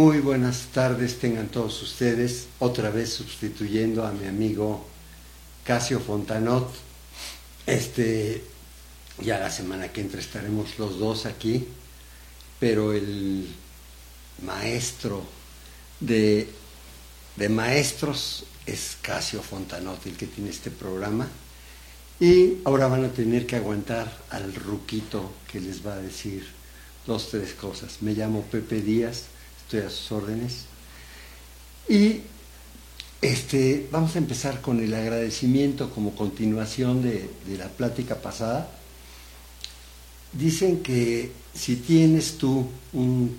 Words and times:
Muy 0.00 0.20
buenas 0.20 0.68
tardes 0.72 1.18
tengan 1.18 1.48
todos 1.48 1.82
ustedes, 1.82 2.46
otra 2.58 2.88
vez 2.88 3.12
sustituyendo 3.12 4.06
a 4.06 4.12
mi 4.12 4.26
amigo 4.26 4.86
Casio 5.62 6.00
Fontanot. 6.00 6.72
Este, 7.66 8.42
ya 9.18 9.38
la 9.38 9.50
semana 9.50 9.92
que 9.92 10.00
entra 10.00 10.18
estaremos 10.18 10.78
los 10.78 10.98
dos 10.98 11.26
aquí, 11.26 11.68
pero 12.58 12.94
el 12.94 13.46
maestro 14.42 15.22
de, 16.00 16.48
de 17.36 17.48
maestros 17.50 18.46
es 18.64 18.96
Casio 19.02 19.42
Fontanot, 19.42 20.06
el 20.06 20.16
que 20.16 20.28
tiene 20.28 20.48
este 20.48 20.70
programa. 20.70 21.28
Y 22.18 22.56
ahora 22.64 22.86
van 22.86 23.04
a 23.04 23.12
tener 23.12 23.46
que 23.46 23.56
aguantar 23.56 24.10
al 24.30 24.54
ruquito 24.54 25.30
que 25.52 25.60
les 25.60 25.86
va 25.86 25.92
a 25.92 26.00
decir 26.00 26.48
dos, 27.06 27.28
tres 27.28 27.52
cosas. 27.52 27.98
Me 28.00 28.14
llamo 28.14 28.46
Pepe 28.50 28.80
Díaz 28.80 29.24
a 29.78 29.90
sus 29.90 30.12
órdenes. 30.12 30.64
Y 31.88 32.22
este, 33.20 33.88
vamos 33.90 34.14
a 34.14 34.18
empezar 34.18 34.60
con 34.60 34.80
el 34.80 34.94
agradecimiento 34.94 35.90
como 35.90 36.14
continuación 36.14 37.02
de, 37.02 37.28
la 37.56 37.68
plática 37.68 38.16
pasada. 38.16 38.70
Dicen 40.32 40.82
que 40.82 41.32
si 41.54 41.76
tienes 41.76 42.38
tú 42.38 42.66
un 42.92 43.36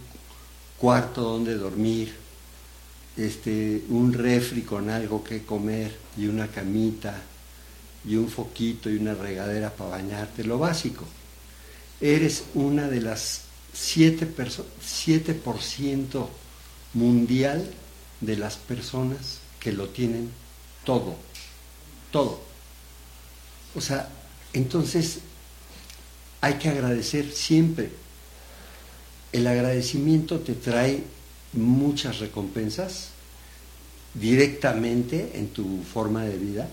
cuarto 0.78 1.22
donde 1.22 1.56
dormir, 1.56 2.14
este, 3.18 3.84
un 3.90 4.14
refri 4.14 4.62
con 4.62 4.90
algo 4.90 5.24
que 5.24 5.44
comer 5.44 5.96
y 6.18 6.28
una 6.28 6.48
camita 6.48 7.22
y 8.06 8.16
un 8.16 8.30
foquito 8.30 8.90
y 8.90 8.98
una 8.98 9.14
regadera 9.14 9.72
para 9.72 9.92
bañarte, 9.92 10.44
lo 10.44 10.60
básico. 10.60 11.06
Eres 12.00 12.46
una 12.54 12.88
de 12.88 13.02
las 13.02 13.42
7%, 13.76 16.28
mundial 16.94 17.72
de 18.20 18.36
las 18.36 18.58
personas 18.58 19.40
que 19.60 19.72
lo 19.72 19.90
tienen 19.90 20.30
todo, 20.84 21.16
todo. 22.12 22.42
O 23.76 23.82
sea, 23.82 24.10
entonces 24.54 25.20
hay 26.42 26.56
que 26.56 26.70
agradecer 26.70 27.32
siempre. 27.32 27.92
El 29.32 29.48
agradecimiento 29.48 30.40
te 30.40 30.54
trae 30.54 31.04
muchas 31.54 32.20
recompensas 32.20 33.10
directamente 34.14 35.32
en 35.36 35.48
tu 35.48 35.82
forma 35.84 36.26
de 36.26 36.38
vida 36.38 36.70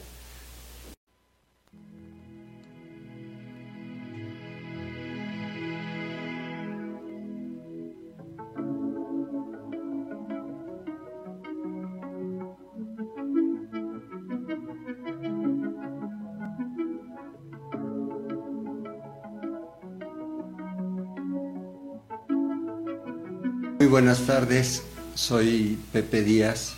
tardes, 24.38 24.84
soy 25.16 25.76
Pepe 25.92 26.22
Díaz, 26.22 26.74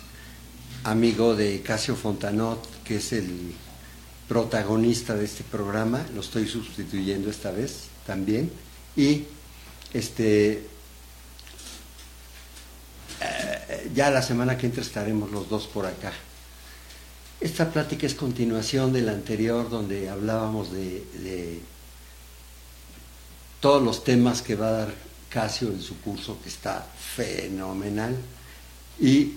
amigo 0.83 1.35
de 1.35 1.61
Casio 1.61 1.95
Fontanot, 1.95 2.59
que 2.83 2.95
es 2.95 3.13
el 3.13 3.53
protagonista 4.27 5.13
de 5.13 5.25
este 5.25 5.43
programa, 5.43 6.03
lo 6.15 6.21
estoy 6.21 6.47
sustituyendo 6.47 7.29
esta 7.29 7.51
vez 7.51 7.83
también, 8.07 8.51
y 8.95 9.25
este 9.93 10.65
eh, 13.21 13.91
ya 13.93 14.09
la 14.09 14.23
semana 14.23 14.57
que 14.57 14.65
entra 14.65 14.81
estaremos 14.81 15.29
los 15.29 15.47
dos 15.47 15.67
por 15.67 15.85
acá. 15.85 16.13
Esta 17.39 17.71
plática 17.71 18.07
es 18.07 18.15
continuación 18.15 18.91
de 18.91 19.03
la 19.03 19.11
anterior 19.11 19.69
donde 19.69 20.09
hablábamos 20.09 20.71
de, 20.71 21.05
de 21.13 21.61
todos 23.59 23.83
los 23.83 24.03
temas 24.03 24.41
que 24.41 24.55
va 24.55 24.69
a 24.69 24.71
dar 24.71 25.10
Casio 25.31 25.69
en 25.69 25.81
su 25.81 25.99
curso, 26.01 26.37
que 26.43 26.49
está 26.49 26.85
fenomenal. 27.15 28.15
Y 28.99 29.33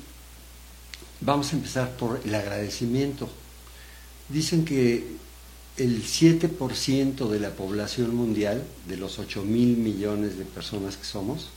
vamos 1.20 1.52
a 1.52 1.56
empezar 1.56 1.96
por 1.96 2.20
el 2.24 2.34
agradecimiento. 2.34 3.28
Dicen 4.28 4.64
que 4.64 5.16
el 5.76 6.04
7% 6.04 7.28
de 7.28 7.40
la 7.40 7.50
población 7.50 8.14
mundial, 8.14 8.64
de 8.88 8.96
los 8.96 9.18
8 9.18 9.42
mil 9.42 9.76
millones 9.76 10.36
de 10.36 10.44
personas 10.44 10.96
que 10.96 11.04
somos, 11.04 11.48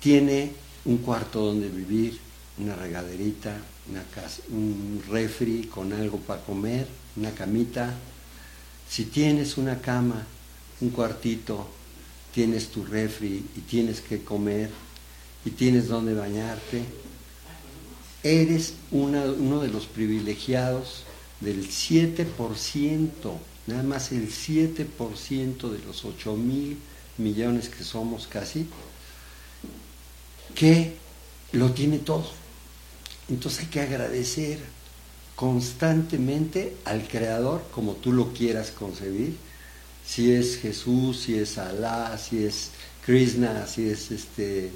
tiene 0.00 0.52
un 0.84 0.98
cuarto 0.98 1.40
donde 1.44 1.68
vivir, 1.68 2.18
una 2.58 2.74
regaderita, 2.74 3.56
una 3.90 4.02
casa, 4.04 4.40
un 4.50 5.02
refri 5.08 5.64
con 5.64 5.92
algo 5.92 6.18
para 6.18 6.42
comer, 6.42 6.86
una 7.16 7.30
camita. 7.32 7.92
Si 8.88 9.06
tienes 9.06 9.58
una 9.58 9.80
cama, 9.80 10.24
un 10.80 10.90
cuartito, 10.90 11.68
tienes 12.36 12.68
tu 12.68 12.84
refri 12.84 13.46
y 13.56 13.60
tienes 13.60 14.02
que 14.02 14.22
comer 14.22 14.68
y 15.46 15.52
tienes 15.52 15.88
donde 15.88 16.12
bañarte, 16.12 16.82
eres 18.22 18.74
uno 18.90 19.60
de 19.62 19.68
los 19.68 19.86
privilegiados 19.86 21.04
del 21.40 21.66
7%, 21.66 22.26
nada 23.66 23.82
más 23.84 24.12
el 24.12 24.28
7% 24.30 25.70
de 25.70 25.78
los 25.86 26.04
8 26.04 26.36
mil 26.36 26.76
millones 27.16 27.70
que 27.70 27.82
somos 27.82 28.26
casi, 28.26 28.66
que 30.54 30.92
lo 31.52 31.72
tiene 31.72 32.00
todo. 32.00 32.30
Entonces 33.30 33.60
hay 33.60 33.66
que 33.68 33.80
agradecer 33.80 34.58
constantemente 35.36 36.76
al 36.84 37.08
Creador 37.08 37.64
como 37.72 37.94
tú 37.94 38.12
lo 38.12 38.34
quieras 38.34 38.72
concebir 38.72 39.45
si 40.06 40.32
es 40.32 40.58
Jesús, 40.58 41.20
si 41.20 41.38
es 41.38 41.58
Alá, 41.58 42.16
si 42.16 42.44
es 42.44 42.70
Krishna, 43.04 43.66
si 43.66 43.88
es 43.88 44.10
este, 44.10 44.70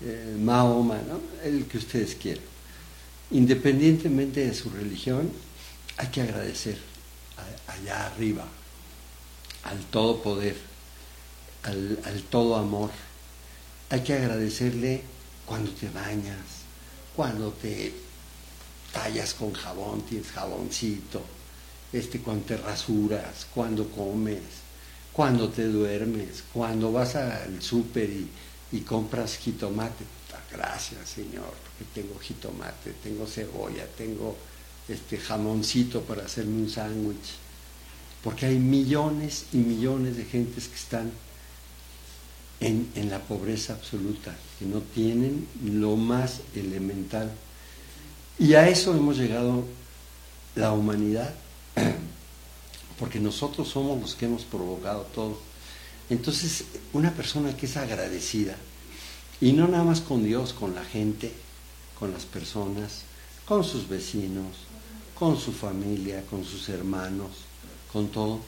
eh, 0.00 0.36
Mahoma, 0.38 0.98
el 1.44 1.66
que 1.66 1.78
ustedes 1.78 2.14
quieran. 2.14 2.44
Independientemente 3.32 4.46
de 4.46 4.54
su 4.54 4.70
religión, 4.70 5.30
hay 5.96 6.08
que 6.08 6.22
agradecer 6.22 6.78
allá 7.66 8.06
arriba, 8.06 8.46
al 9.64 9.78
todo 9.86 10.22
poder, 10.22 10.56
al, 11.64 11.98
al 12.04 12.22
todo 12.22 12.56
amor. 12.56 12.90
Hay 13.90 14.02
que 14.02 14.14
agradecerle 14.14 15.02
cuando 15.46 15.70
te 15.72 15.90
bañas, 15.90 16.62
cuando 17.14 17.50
te 17.52 17.92
tallas 18.92 19.34
con 19.34 19.52
jabón, 19.52 20.02
tienes 20.02 20.30
jaboncito, 20.30 21.22
este, 21.92 22.20
cuando 22.20 22.44
te 22.44 22.56
rasuras, 22.56 23.46
cuando 23.52 23.88
comes, 23.90 24.40
cuando 25.20 25.50
te 25.50 25.66
duermes, 25.66 26.44
cuando 26.50 26.92
vas 26.92 27.14
al 27.14 27.60
súper 27.60 28.08
y, 28.72 28.80
compras 28.80 29.36
jitomate. 29.36 30.02
Gracias, 30.50 31.10
Señor, 31.10 31.44
porque 31.44 32.00
tengo 32.00 32.18
jitomate, 32.18 32.94
tengo 33.02 33.26
cebolla, 33.26 33.84
tengo 33.98 34.34
este 34.88 35.18
jamoncito 35.18 36.00
para 36.04 36.24
hacerme 36.24 36.62
un 36.62 36.70
sándwich. 36.70 37.34
Porque 38.24 38.46
hay 38.46 38.58
millones 38.58 39.44
y 39.52 39.58
millones 39.58 40.16
de 40.16 40.24
gentes 40.24 40.68
que 40.68 40.76
están 40.76 41.12
en, 42.60 43.10
la 43.10 43.18
pobreza 43.18 43.74
absoluta, 43.74 44.34
que 44.58 44.64
no 44.64 44.80
tienen 44.80 45.46
lo 45.62 45.96
más 45.96 46.40
elemental. 46.56 47.30
Y 48.38 48.54
a 48.54 48.70
eso 48.70 48.96
hemos 48.96 49.18
llegado 49.18 49.64
la 50.54 50.72
humanidad 50.72 51.34
porque 53.00 53.18
nosotros 53.18 53.66
somos 53.66 53.98
los 53.98 54.14
que 54.14 54.26
hemos 54.26 54.42
provocado 54.42 55.00
todo. 55.14 55.38
Entonces, 56.10 56.64
una 56.92 57.10
persona 57.12 57.56
que 57.56 57.64
es 57.64 57.78
agradecida, 57.78 58.56
y 59.40 59.52
no 59.52 59.66
nada 59.66 59.84
más 59.84 60.02
con 60.02 60.22
Dios, 60.22 60.52
con 60.52 60.74
la 60.74 60.84
gente, 60.84 61.32
con 61.98 62.12
las 62.12 62.26
personas, 62.26 63.04
con 63.46 63.64
sus 63.64 63.88
vecinos, 63.88 64.54
con 65.18 65.38
su 65.38 65.50
familia, 65.52 66.24
con 66.28 66.44
sus 66.44 66.68
hermanos, 66.68 67.30
con 67.90 68.08
todo, 68.08 68.40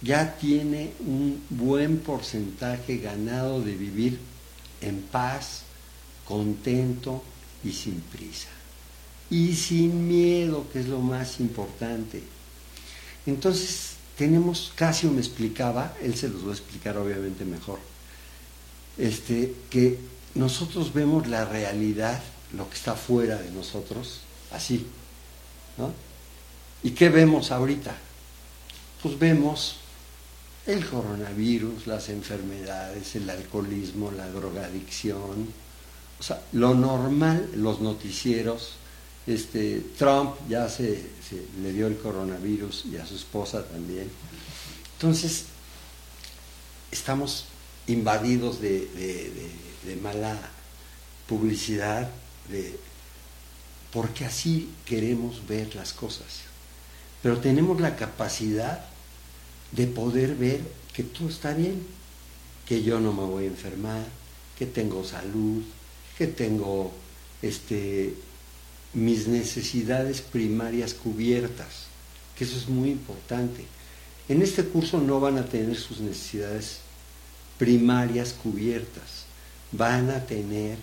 ya 0.00 0.36
tiene 0.36 0.92
un 1.00 1.42
buen 1.50 1.98
porcentaje 1.98 2.98
ganado 2.98 3.60
de 3.60 3.74
vivir 3.74 4.20
en 4.80 5.02
paz, 5.02 5.62
contento 6.24 7.20
y 7.64 7.72
sin 7.72 8.00
prisa. 8.00 8.48
Y 9.28 9.54
sin 9.54 10.06
miedo, 10.06 10.66
que 10.72 10.80
es 10.80 10.86
lo 10.86 11.00
más 11.00 11.40
importante. 11.40 12.22
Entonces, 13.26 13.92
tenemos, 14.16 14.72
Casio 14.74 15.10
me 15.10 15.20
explicaba, 15.20 15.94
él 16.02 16.14
se 16.14 16.28
los 16.28 16.46
va 16.46 16.50
a 16.50 16.54
explicar 16.54 16.96
obviamente 16.96 17.44
mejor, 17.44 17.78
este, 18.98 19.54
que 19.70 19.98
nosotros 20.34 20.92
vemos 20.92 21.26
la 21.28 21.44
realidad, 21.44 22.22
lo 22.56 22.68
que 22.68 22.76
está 22.76 22.94
fuera 22.94 23.36
de 23.36 23.50
nosotros, 23.50 24.20
así. 24.50 24.86
¿no? 25.78 25.92
¿Y 26.82 26.90
qué 26.90 27.08
vemos 27.08 27.50
ahorita? 27.50 27.96
Pues 29.02 29.18
vemos 29.18 29.76
el 30.66 30.84
coronavirus, 30.86 31.86
las 31.86 32.08
enfermedades, 32.08 33.16
el 33.16 33.28
alcoholismo, 33.28 34.10
la 34.12 34.28
drogadicción, 34.28 35.48
O 36.20 36.22
sea, 36.22 36.40
lo 36.52 36.74
normal, 36.74 37.50
los 37.56 37.80
noticieros, 37.80 38.74
este, 39.26 39.80
Trump 39.98 40.34
ya 40.48 40.68
se, 40.68 41.10
le 41.62 41.72
dio 41.72 41.86
el 41.86 41.96
coronavirus 41.96 42.86
y 42.86 42.96
a 42.96 43.06
su 43.06 43.16
esposa 43.16 43.64
también. 43.64 44.10
Entonces, 44.94 45.44
estamos 46.90 47.46
invadidos 47.86 48.60
de, 48.60 48.88
de 49.84 49.96
mala 49.96 50.38
publicidad, 51.26 52.10
de, 52.48 52.78
porque 53.92 54.24
así 54.24 54.70
queremos 54.84 55.46
ver 55.46 55.74
las 55.74 55.92
cosas. 55.92 56.42
Pero 57.22 57.38
tenemos 57.38 57.80
la 57.80 57.96
capacidad 57.96 58.84
de 59.72 59.86
poder 59.86 60.34
ver 60.34 60.60
que 60.92 61.02
todo 61.02 61.28
está 61.28 61.54
bien, 61.54 61.86
que 62.66 62.82
yo 62.82 63.00
no 63.00 63.12
me 63.12 63.24
voy 63.24 63.44
a 63.44 63.48
enfermar, 63.48 64.04
que 64.58 64.66
tengo 64.66 65.04
salud, 65.04 65.62
que 66.18 66.26
tengo 66.26 66.92
este, 67.40 68.14
mis 68.94 69.26
necesidades 69.26 70.20
primarias 70.20 70.94
cubiertas, 70.94 71.86
que 72.36 72.44
eso 72.44 72.56
es 72.56 72.68
muy 72.68 72.90
importante. 72.90 73.64
En 74.28 74.42
este 74.42 74.64
curso 74.64 75.00
no 75.00 75.20
van 75.20 75.38
a 75.38 75.44
tener 75.44 75.76
sus 75.76 76.00
necesidades 76.00 76.78
primarias 77.58 78.32
cubiertas, 78.32 79.24
van 79.72 80.10
a 80.10 80.24
tener 80.24 80.78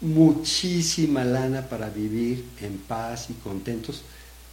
muchísima 0.00 1.24
lana 1.24 1.68
para 1.68 1.88
vivir 1.88 2.44
en 2.60 2.78
paz 2.78 3.28
y 3.30 3.34
contentos, 3.34 4.02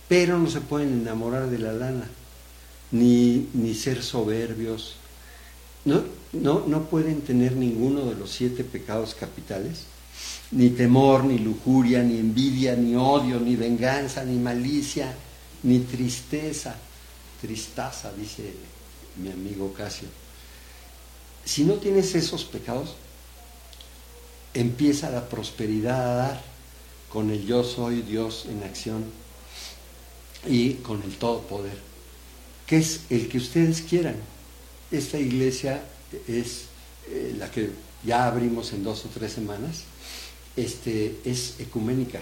pero 0.08 0.38
no 0.40 0.50
se 0.50 0.62
pueden 0.62 1.02
enamorar 1.02 1.50
de 1.50 1.60
la 1.60 1.74
lana, 1.74 2.10
ni, 2.92 3.50
ni 3.54 3.74
ser 3.74 4.04
soberbios, 4.04 4.96
no, 5.86 6.04
no, 6.32 6.64
no 6.68 6.84
pueden 6.86 7.22
tener 7.22 7.56
ninguno 7.56 8.06
de 8.06 8.16
los 8.16 8.32
siete 8.32 8.64
pecados 8.64 9.16
capitales, 9.16 9.86
ni 10.52 10.70
temor, 10.70 11.24
ni 11.24 11.40
lujuria, 11.40 12.04
ni 12.04 12.20
envidia, 12.20 12.76
ni 12.76 12.96
odio, 12.96 13.40
ni 13.40 13.56
venganza, 13.56 14.24
ni 14.24 14.38
malicia, 14.38 15.14
ni 15.64 15.80
tristeza. 15.80 16.76
Tristaza, 17.42 18.12
dice 18.14 18.54
mi 19.18 19.30
amigo 19.30 19.74
Casio. 19.74 20.08
Si 21.44 21.66
no 21.66 21.74
tienes 21.74 22.16
esos 22.16 22.46
pecados, 22.46 22.96
empieza 24.54 25.10
la 25.10 25.28
prosperidad 25.28 26.12
a 26.12 26.16
dar 26.16 26.42
con 27.10 27.30
el 27.30 27.46
yo 27.46 27.64
soy 27.64 28.02
Dios 28.02 28.48
en 28.50 28.64
acción 28.64 29.06
y 30.48 30.76
con 30.76 31.04
el 31.04 31.16
todopoder, 31.18 31.78
que 32.66 32.78
es 32.78 33.02
el 33.10 33.28
que 33.28 33.38
ustedes 33.38 33.82
quieran. 33.82 34.16
Esta 34.92 35.20
iglesia 35.20 35.84
es 36.28 36.66
eh, 37.10 37.36
la 37.38 37.52
que 37.52 37.72
ya 38.06 38.26
abrimos 38.26 38.74
en 38.74 38.84
dos 38.84 39.06
o 39.06 39.10
tres 39.10 39.32
semanas 39.34 39.84
este, 40.56 41.20
es 41.26 41.60
ecuménica. 41.60 42.20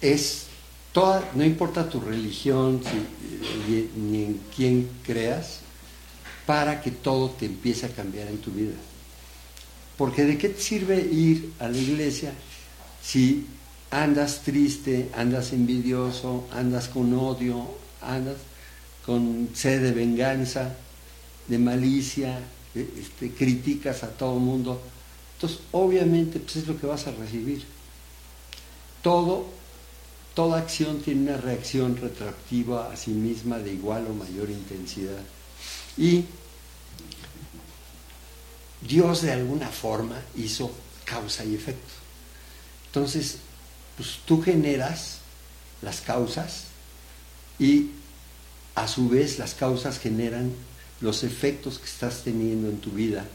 Es 0.00 0.44
toda, 0.92 1.30
no 1.34 1.44
importa 1.44 1.88
tu 1.88 2.00
religión 2.00 2.80
ni 3.68 4.24
en 4.24 4.40
quién 4.54 4.88
creas, 5.04 5.60
para 6.46 6.80
que 6.80 6.90
todo 6.90 7.30
te 7.30 7.46
empiece 7.46 7.86
a 7.86 7.90
cambiar 7.90 8.28
en 8.28 8.38
tu 8.38 8.50
vida. 8.50 8.74
Porque 9.96 10.24
de 10.24 10.38
qué 10.38 10.48
te 10.48 10.60
sirve 10.60 11.00
ir 11.00 11.52
a 11.58 11.68
la 11.68 11.78
iglesia 11.78 12.32
si 13.02 13.46
andas 13.90 14.42
triste, 14.42 15.10
andas 15.14 15.52
envidioso, 15.52 16.48
andas 16.52 16.88
con 16.88 17.12
odio, 17.14 17.68
andas 18.00 18.36
con 19.04 19.50
sed 19.54 19.82
de 19.82 19.92
venganza, 19.92 20.74
de 21.48 21.58
malicia, 21.58 22.38
este, 22.74 23.32
criticas 23.32 24.02
a 24.02 24.10
todo 24.10 24.36
mundo. 24.36 24.80
Entonces, 25.34 25.60
obviamente, 25.72 26.38
pues 26.40 26.56
es 26.56 26.66
lo 26.66 26.78
que 26.78 26.86
vas 26.86 27.06
a 27.06 27.12
recibir. 27.12 27.64
Todo, 29.02 29.46
toda 30.34 30.58
acción 30.58 31.00
tiene 31.00 31.32
una 31.32 31.36
reacción 31.36 31.96
retroactiva 31.96 32.92
a 32.92 32.96
sí 32.96 33.10
misma 33.10 33.58
de 33.58 33.72
igual 33.72 34.06
o 34.08 34.14
mayor 34.14 34.50
intensidad. 34.50 35.22
Y 35.96 36.24
Dios 38.80 39.22
de 39.22 39.32
alguna 39.32 39.68
forma 39.68 40.20
hizo 40.36 40.70
causa 41.04 41.44
y 41.44 41.54
efecto. 41.54 41.92
Entonces, 42.86 43.38
pues 43.96 44.18
tú 44.24 44.42
generas 44.42 45.18
las 45.82 46.00
causas 46.00 46.64
y 47.58 47.90
a 48.74 48.88
su 48.88 49.08
vez 49.08 49.38
las 49.38 49.54
causas 49.54 49.98
generan 49.98 50.52
los 51.02 51.24
efectos 51.24 51.78
que 51.78 51.84
estás 51.84 52.22
teniendo 52.22 52.68
en 52.68 52.78
tu 52.78 52.90
vida 52.90 53.26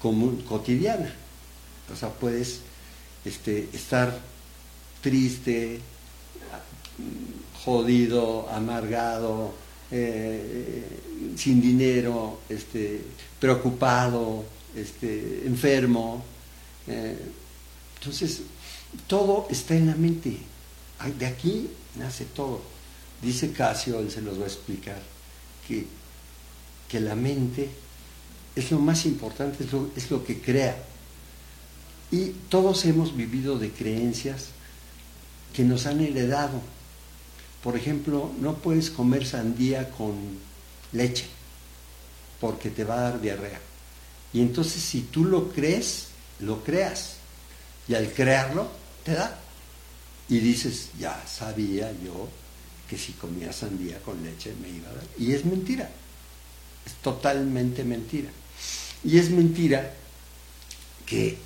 común, 0.00 0.42
cotidiana. 0.48 1.12
O 1.92 1.96
sea, 1.96 2.10
puedes 2.10 2.60
este, 3.24 3.68
estar 3.72 4.20
triste, 5.00 5.80
jodido, 7.64 8.48
amargado, 8.50 9.54
eh, 9.90 10.84
sin 11.36 11.60
dinero, 11.60 12.40
este, 12.48 13.00
preocupado, 13.40 14.44
este, 14.74 15.46
enfermo. 15.46 16.24
Eh, 16.86 17.18
entonces, 17.98 18.42
todo 19.06 19.46
está 19.50 19.74
en 19.74 19.86
la 19.86 19.94
mente. 19.94 20.38
De 21.18 21.26
aquí 21.26 21.68
nace 21.96 22.24
todo. 22.24 22.60
Dice 23.22 23.52
Casio, 23.52 24.00
él 24.00 24.10
se 24.10 24.22
los 24.22 24.38
va 24.38 24.44
a 24.44 24.48
explicar, 24.48 25.00
que, 25.66 25.86
que 26.88 27.00
la 27.00 27.14
mente 27.14 27.70
es 28.54 28.70
lo 28.70 28.78
más 28.78 29.04
importante, 29.06 29.64
es 29.96 30.10
lo, 30.10 30.24
que 30.24 30.40
crea. 30.40 30.76
Y 32.10 32.30
todos 32.48 32.84
hemos 32.84 33.16
vivido 33.16 33.58
de 33.58 33.70
creencias 33.70 34.46
que 35.52 35.62
nos 35.62 35.86
han 35.86 36.00
heredado. 36.00 36.60
Por 37.62 37.76
ejemplo, 37.76 38.30
no 38.40 38.54
puedes 38.54 38.90
comer 38.90 39.26
sandía 39.26 39.90
con 39.90 40.14
leche 40.92 41.26
porque 42.40 42.70
te 42.70 42.84
va 42.84 42.98
a 42.98 43.10
dar 43.10 43.20
diarrea. 43.20 43.60
Y 44.32 44.40
entonces 44.40 44.82
si 44.82 45.02
tú 45.02 45.24
lo 45.24 45.50
crees, 45.50 46.08
lo 46.40 46.62
creas. 46.62 47.16
Y 47.88 47.94
al 47.94 48.12
crearlo, 48.12 48.68
te 49.04 49.12
da. 49.12 49.38
Y 50.28 50.38
dices, 50.38 50.90
ya 50.98 51.24
sabía 51.26 51.92
yo 52.04 52.28
que 52.88 52.96
si 52.96 53.12
comía 53.12 53.52
sandía 53.52 54.00
con 54.00 54.22
leche 54.22 54.54
me 54.60 54.68
iba 54.68 54.88
a 54.90 54.94
dar. 54.94 55.04
Y 55.18 55.32
es 55.32 55.44
mentira. 55.44 55.90
Es 56.86 56.94
totalmente 57.02 57.84
mentira. 57.84 58.30
Y 59.04 59.18
es 59.18 59.30
mentira 59.30 59.92
que, 61.04 61.38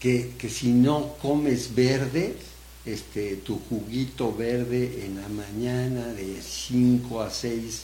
que, 0.00 0.50
si 0.50 0.68
no 0.68 1.16
comes 1.20 1.74
verde, 1.74 2.36
este, 2.84 3.36
tu 3.36 3.60
juguito 3.68 4.34
verde 4.34 5.04
en 5.06 5.20
la 5.20 5.28
mañana 5.28 6.06
de 6.08 6.40
5 6.42 7.22
a 7.22 7.30
6 7.30 7.82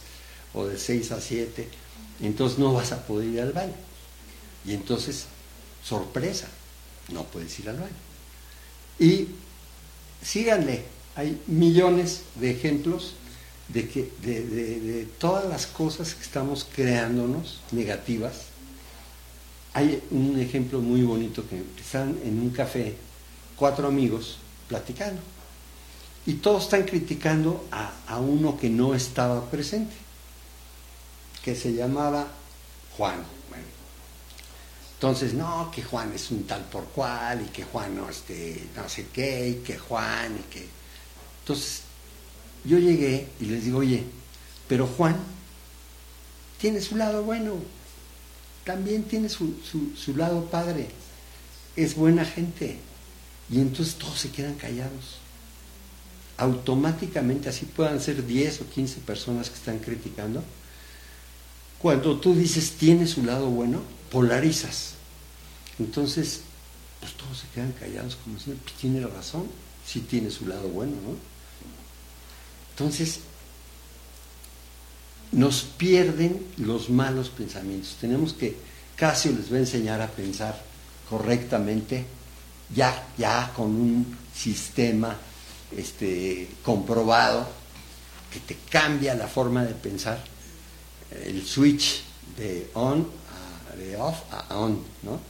o 0.54 0.66
de 0.66 0.78
6 0.78 1.12
a 1.12 1.20
7, 1.20 1.68
entonces 2.22 2.58
no 2.58 2.72
vas 2.72 2.92
a 2.92 3.06
poder 3.06 3.28
ir 3.28 3.40
al 3.40 3.52
baño. 3.52 3.74
Y 4.64 4.74
entonces, 4.74 5.26
sorpresa, 5.84 6.48
no 7.12 7.24
puedes 7.24 7.58
ir 7.60 7.68
al 7.68 7.76
baño. 7.76 7.88
Y 8.98 9.28
síganle, 10.22 10.84
hay 11.14 11.40
millones 11.46 12.22
de 12.34 12.50
ejemplos 12.50 13.14
de, 13.72 13.88
que, 13.88 14.10
de, 14.22 15.08
todas 15.18 15.48
las 15.48 15.66
cosas 15.66 16.14
que 16.14 16.22
estamos 16.22 16.66
creándonos 16.74 17.60
negativas. 17.72 18.46
Hay 19.72 20.02
un 20.10 20.38
ejemplo 20.40 20.80
muy 20.80 21.02
bonito 21.02 21.44
que 21.48 21.62
están 21.80 22.18
en 22.24 22.40
un 22.40 22.50
café, 22.50 22.96
cuatro 23.56 23.86
amigos 23.88 24.38
platicando, 24.68 25.20
y 26.26 26.34
todos 26.34 26.64
están 26.64 26.82
criticando 26.84 27.66
a, 27.70 27.92
a 28.08 28.18
uno 28.18 28.58
que 28.58 28.68
no 28.68 28.94
estaba 28.94 29.48
presente, 29.50 29.94
que 31.44 31.54
se 31.54 31.72
llamaba 31.72 32.26
Juan. 32.96 33.24
Entonces, 35.00 35.32
no, 35.32 35.70
que 35.74 35.82
Juan 35.82 36.12
es 36.14 36.30
un 36.30 36.46
tal 36.46 36.62
por 36.64 36.84
cual, 36.88 37.40
y 37.40 37.48
que 37.48 37.64
Juan 37.64 37.96
no, 37.96 38.10
este, 38.10 38.68
no 38.76 38.86
sé 38.86 39.06
qué, 39.10 39.48
y 39.48 39.54
que 39.64 39.78
Juan, 39.78 40.36
y 40.38 40.52
que... 40.52 40.68
Entonces, 41.40 41.84
yo 42.64 42.78
llegué 42.78 43.28
y 43.40 43.46
les 43.46 43.64
digo, 43.64 43.78
oye, 43.78 44.04
pero 44.68 44.86
Juan 44.86 45.16
tiene 46.60 46.80
su 46.80 46.96
lado 46.96 47.22
bueno, 47.22 47.54
también 48.64 49.04
tiene 49.04 49.28
su, 49.28 49.54
su, 49.96 50.16
lado 50.16 50.44
padre, 50.46 50.88
es 51.76 51.94
buena 51.94 52.24
gente. 52.24 52.78
Y 53.50 53.60
entonces 53.60 53.96
todos 53.96 54.20
se 54.20 54.30
quedan 54.30 54.54
callados. 54.54 55.18
Automáticamente, 56.36 57.48
así 57.48 57.66
puedan 57.66 58.00
ser 58.00 58.24
10 58.24 58.60
o 58.60 58.70
15 58.70 59.00
personas 59.00 59.50
que 59.50 59.56
están 59.56 59.78
criticando, 59.78 60.44
cuando 61.78 62.20
tú 62.20 62.34
dices 62.34 62.72
tiene 62.72 63.06
su 63.06 63.24
lado 63.24 63.48
bueno, 63.48 63.80
polarizas. 64.10 64.94
Entonces, 65.78 66.42
pues 67.00 67.14
todos 67.14 67.38
se 67.38 67.48
quedan 67.54 67.72
callados 67.72 68.16
como 68.16 68.38
si 68.38 68.50
pues 68.50 68.74
tiene 68.74 69.06
razón, 69.06 69.46
sí 69.86 70.00
tiene 70.00 70.30
su 70.30 70.46
lado 70.46 70.68
bueno, 70.68 70.92
¿no? 70.92 71.39
Entonces, 72.80 73.20
nos 75.32 75.64
pierden 75.64 76.46
los 76.56 76.88
malos 76.88 77.28
pensamientos. 77.28 77.98
Tenemos 78.00 78.32
que, 78.32 78.56
Casio 78.96 79.32
les 79.32 79.52
va 79.52 79.56
a 79.56 79.60
enseñar 79.60 80.00
a 80.00 80.06
pensar 80.06 80.58
correctamente, 81.10 82.06
ya, 82.74 83.06
ya 83.18 83.52
con 83.54 83.66
un 83.66 84.16
sistema 84.34 85.14
este, 85.76 86.48
comprobado 86.64 87.46
que 88.32 88.40
te 88.40 88.56
cambia 88.70 89.14
la 89.14 89.28
forma 89.28 89.62
de 89.62 89.74
pensar, 89.74 90.24
el 91.22 91.46
switch 91.46 92.02
de 92.38 92.70
on 92.72 93.06
a 93.70 93.76
de 93.76 93.96
off 93.98 94.20
a 94.30 94.56
on, 94.56 94.82
¿no? 95.02 95.20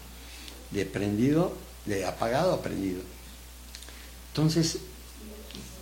De 0.71 0.87
prendido, 0.87 1.57
de 1.85 2.07
apagado 2.07 2.53
a 2.53 2.63
prendido. 2.63 3.03
Entonces, 4.29 4.79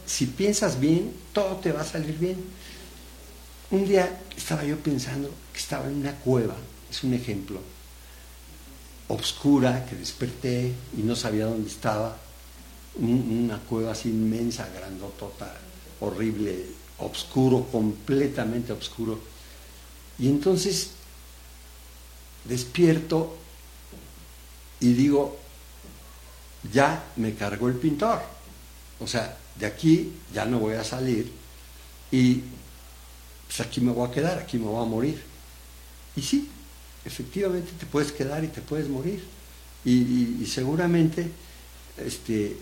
si 0.08 0.24
piensas 0.24 0.80
bien, 0.80 1.12
todo 1.34 1.56
te 1.56 1.70
va 1.70 1.82
a 1.82 1.84
salir 1.84 2.18
bien. 2.18 2.42
Un 3.70 3.86
día 3.86 4.20
estaba 4.34 4.64
yo 4.64 4.78
pensando 4.78 5.30
que 5.52 5.58
estaba 5.58 5.86
en 5.86 5.96
una 5.96 6.14
cueva, 6.14 6.56
es 6.90 7.04
un 7.04 7.12
ejemplo, 7.12 7.60
obscura, 9.08 9.84
que 9.84 9.96
desperté 9.96 10.72
y 10.96 11.02
no 11.02 11.14
sabía 11.14 11.44
dónde 11.44 11.68
estaba, 11.68 12.16
una 12.98 13.58
cueva 13.58 13.92
así 13.92 14.08
inmensa, 14.08 14.68
grandotota, 14.74 15.54
horrible, 16.00 16.64
oscuro, 16.98 17.66
completamente 17.70 18.72
oscuro. 18.72 19.20
Y 20.18 20.28
entonces 20.28 20.92
despierto 22.46 23.36
y 24.80 24.94
digo, 24.94 25.36
ya 26.72 27.04
me 27.16 27.34
cargó 27.34 27.68
el 27.68 27.74
pintor. 27.74 28.22
O 29.00 29.06
sea, 29.06 29.36
de 29.58 29.66
aquí 29.66 30.12
ya 30.32 30.44
no 30.44 30.58
voy 30.58 30.74
a 30.74 30.84
salir 30.84 31.30
y 32.10 32.42
pues 33.46 33.60
aquí 33.60 33.80
me 33.80 33.92
voy 33.92 34.08
a 34.08 34.12
quedar, 34.12 34.38
aquí 34.38 34.58
me 34.58 34.66
voy 34.66 34.82
a 34.82 34.88
morir. 34.88 35.22
Y 36.16 36.22
sí, 36.22 36.48
efectivamente 37.04 37.72
te 37.78 37.86
puedes 37.86 38.12
quedar 38.12 38.44
y 38.44 38.48
te 38.48 38.60
puedes 38.60 38.88
morir. 38.88 39.24
Y, 39.84 40.44
seguramente 40.46 41.30
este, 41.96 42.56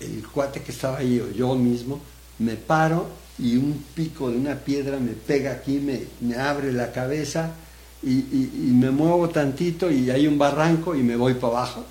el, 0.00 0.26
cuate 0.28 0.62
que 0.62 0.70
estaba 0.70 0.98
ahí 0.98 1.18
o 1.18 1.30
yo 1.32 1.54
mismo, 1.56 2.00
me 2.38 2.54
paro 2.54 3.08
y 3.38 3.56
un 3.56 3.84
pico 3.94 4.30
de 4.30 4.36
una 4.36 4.54
piedra 4.56 4.98
me 4.98 5.12
pega 5.12 5.52
aquí, 5.52 5.80
me, 5.80 6.36
abre 6.36 6.72
la 6.72 6.92
cabeza 6.92 7.54
y, 8.02 8.12
y, 8.12 8.70
me 8.72 8.90
muevo 8.90 9.28
tantito 9.30 9.90
y 9.90 10.10
hay 10.10 10.28
un 10.28 10.38
barranco 10.38 10.94
y 10.94 11.02
me 11.02 11.16
voy 11.16 11.34
para 11.34 11.58
abajo. 11.58 11.84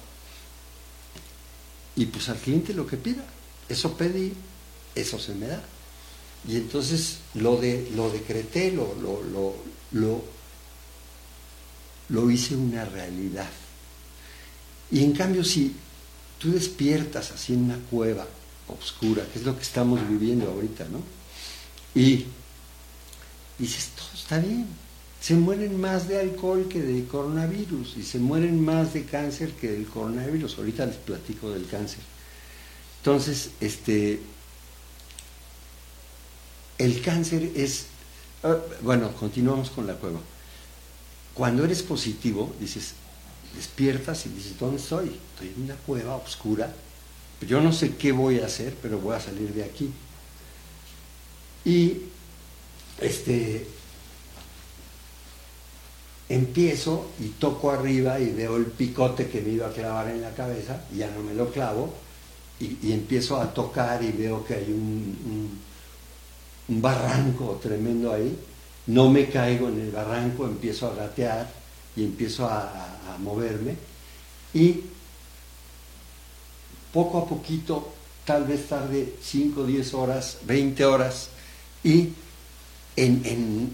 Y 1.95 2.05
pues 2.05 2.29
al 2.29 2.37
cliente 2.37 2.73
lo 2.73 2.87
que 2.87 2.97
pida, 2.97 3.23
eso 3.67 3.95
pedí, 3.97 4.33
eso 4.95 5.19
se 5.19 5.33
me 5.33 5.47
da. 5.47 5.61
Y 6.47 6.55
entonces 6.55 7.17
lo, 7.35 7.57
de, 7.57 7.91
lo 7.95 8.09
decreté, 8.09 8.71
lo, 8.71 8.95
lo, 8.95 9.55
lo, 9.91 10.23
lo, 12.09 12.31
hice 12.31 12.55
una 12.55 12.85
realidad. 12.85 13.49
Y 14.89 15.03
en 15.03 15.11
cambio, 15.13 15.43
si 15.43 15.75
tú 16.39 16.51
despiertas 16.51 17.31
así 17.31 17.53
en 17.53 17.65
una 17.65 17.77
cueva 17.89 18.27
oscura, 18.67 19.25
que 19.31 19.39
es 19.39 19.45
lo 19.45 19.55
que 19.55 19.61
estamos 19.61 20.07
viviendo 20.07 20.49
ahorita, 20.49 20.85
¿no? 20.85 21.01
Y 21.93 22.25
dices, 23.59 23.89
todo 23.95 24.09
está 24.15 24.39
bien. 24.39 24.67
Se 25.21 25.35
mueren 25.35 25.79
más 25.79 26.07
de 26.07 26.19
alcohol 26.19 26.67
que 26.67 26.81
de 26.81 27.05
coronavirus 27.05 27.95
y 27.97 28.03
se 28.03 28.17
mueren 28.17 28.63
más 28.63 28.93
de 28.93 29.05
cáncer 29.05 29.51
que 29.51 29.71
del 29.71 29.85
coronavirus. 29.85 30.57
Ahorita 30.57 30.87
les 30.87 30.95
platico 30.95 31.51
del 31.51 31.67
cáncer. 31.67 31.99
Entonces, 33.01 33.51
este, 33.61 34.19
el 36.79 37.01
cáncer 37.01 37.51
es, 37.55 37.85
ah, 38.43 38.57
bueno, 38.81 39.11
continuamos 39.13 39.69
con 39.69 39.85
la 39.85 39.93
cueva. 39.93 40.19
Cuando 41.35 41.65
eres 41.65 41.83
positivo, 41.83 42.53
dices, 42.59 42.93
despiertas 43.55 44.25
y 44.25 44.29
dices, 44.29 44.57
¿dónde 44.59 44.81
estoy? 44.81 45.19
Estoy 45.33 45.53
en 45.55 45.63
una 45.63 45.75
cueva 45.75 46.15
oscura. 46.15 46.73
Yo 47.47 47.61
no 47.61 47.71
sé 47.73 47.95
qué 47.95 48.11
voy 48.11 48.39
a 48.39 48.47
hacer, 48.47 48.75
pero 48.81 48.99
voy 48.99 49.15
a 49.15 49.19
salir 49.19 49.53
de 49.53 49.63
aquí. 49.63 49.91
Y 51.63 51.97
este 52.99 53.67
empiezo 56.33 57.11
y 57.19 57.29
toco 57.29 57.71
arriba 57.71 58.19
y 58.19 58.31
veo 58.31 58.57
el 58.57 58.65
picote 58.65 59.27
que 59.29 59.41
me 59.41 59.49
iba 59.49 59.67
a 59.67 59.73
clavar 59.73 60.09
en 60.09 60.21
la 60.21 60.31
cabeza, 60.31 60.81
ya 60.95 61.09
no 61.11 61.21
me 61.21 61.33
lo 61.33 61.51
clavo, 61.51 61.93
y, 62.59 62.91
empiezo 62.91 63.41
a 63.41 63.51
tocar 63.53 64.03
y 64.03 64.11
veo 64.11 64.45
que 64.45 64.53
hay 64.53 64.71
un 64.71 65.59
barranco 66.81 67.59
tremendo 67.61 68.13
ahí, 68.13 68.37
no 68.87 69.09
me 69.09 69.29
caigo 69.29 69.69
en 69.69 69.79
el 69.79 69.91
barranco, 69.91 70.45
empiezo 70.45 70.87
a 70.87 70.95
gatear 70.95 71.49
y 71.95 72.03
empiezo 72.03 72.47
a, 72.47 72.97
moverme. 73.19 73.75
Y 74.53 74.81
poco 76.91 77.19
a 77.19 77.27
poquito, 77.27 77.93
tal 78.25 78.45
vez 78.45 78.67
tarde 78.67 79.15
5, 79.21 79.65
10 79.65 79.93
horas, 79.93 80.37
20 80.45 80.85
horas, 80.85 81.29
y 81.83 82.09
en, 82.95 83.73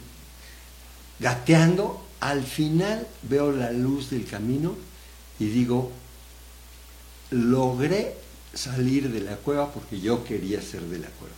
gateando, 1.20 2.02
al 2.20 2.44
final 2.44 3.08
veo 3.24 3.52
la 3.52 3.72
luz 3.72 4.10
del 4.10 4.26
camino 4.26 4.76
y 5.40 5.48
digo, 5.48 5.92
logré 7.32 8.16
salir 8.54 9.12
de 9.12 9.22
la 9.22 9.36
cueva 9.38 9.72
porque 9.72 10.00
yo 10.00 10.24
quería 10.24 10.62
ser 10.62 10.82
de 10.82 11.00
la 11.00 11.08
cueva. 11.10 11.36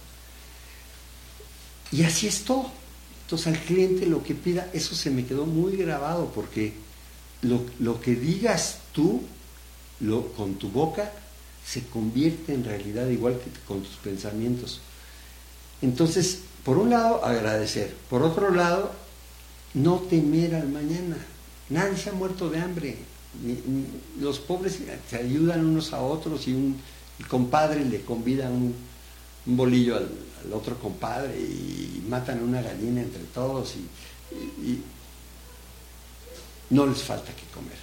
Y 1.91 2.03
así 2.03 2.27
es 2.27 2.43
todo. 2.43 2.71
Entonces 3.23 3.47
al 3.47 3.59
cliente 3.59 4.05
lo 4.05 4.23
que 4.23 4.35
pida, 4.35 4.69
eso 4.73 4.95
se 4.95 5.11
me 5.11 5.25
quedó 5.25 5.45
muy 5.45 5.75
grabado 5.75 6.31
porque 6.33 6.73
lo, 7.41 8.01
que 8.01 8.15
digas 8.15 8.79
tú 8.91 9.21
lo, 9.99 10.31
con 10.33 10.55
tu 10.55 10.69
boca 10.69 11.11
se 11.65 11.83
convierte 11.85 12.53
en 12.53 12.63
realidad 12.63 13.07
igual 13.09 13.39
que 13.39 13.51
con 13.67 13.81
tus 13.81 13.95
pensamientos. 13.97 14.81
Entonces, 15.81 16.39
por 16.63 16.77
un 16.77 16.89
lado, 16.89 17.23
agradecer. 17.23 17.95
Por 18.09 18.23
otro 18.23 18.53
lado, 18.53 18.91
no 19.73 19.95
temer 19.99 20.55
al 20.55 20.69
mañana. 20.69 21.17
Nadie 21.69 21.97
se 21.97 22.09
ha 22.09 22.13
muerto 22.13 22.49
de 22.49 22.59
hambre. 22.59 22.97
los 24.19 24.39
pobres 24.39 24.79
se 25.09 25.17
ayudan 25.17 25.65
unos 25.65 25.93
a 25.93 26.01
otros 26.01 26.47
y 26.47 26.53
un 26.53 26.79
compadre 27.27 27.85
le 27.85 28.01
convida 28.01 28.49
un, 28.49 28.73
bolillo 29.45 29.95
al, 29.95 30.09
al 30.43 30.53
otro 30.53 30.77
compadre 30.77 31.39
y 31.39 32.03
matan 32.07 32.43
una 32.43 32.61
gallina 32.61 33.01
entre 33.01 33.23
todos 33.33 33.75
y, 33.75 34.81
no 36.69 36.85
les 36.85 37.01
falta 37.01 37.31
que 37.33 37.43
comer. 37.51 37.77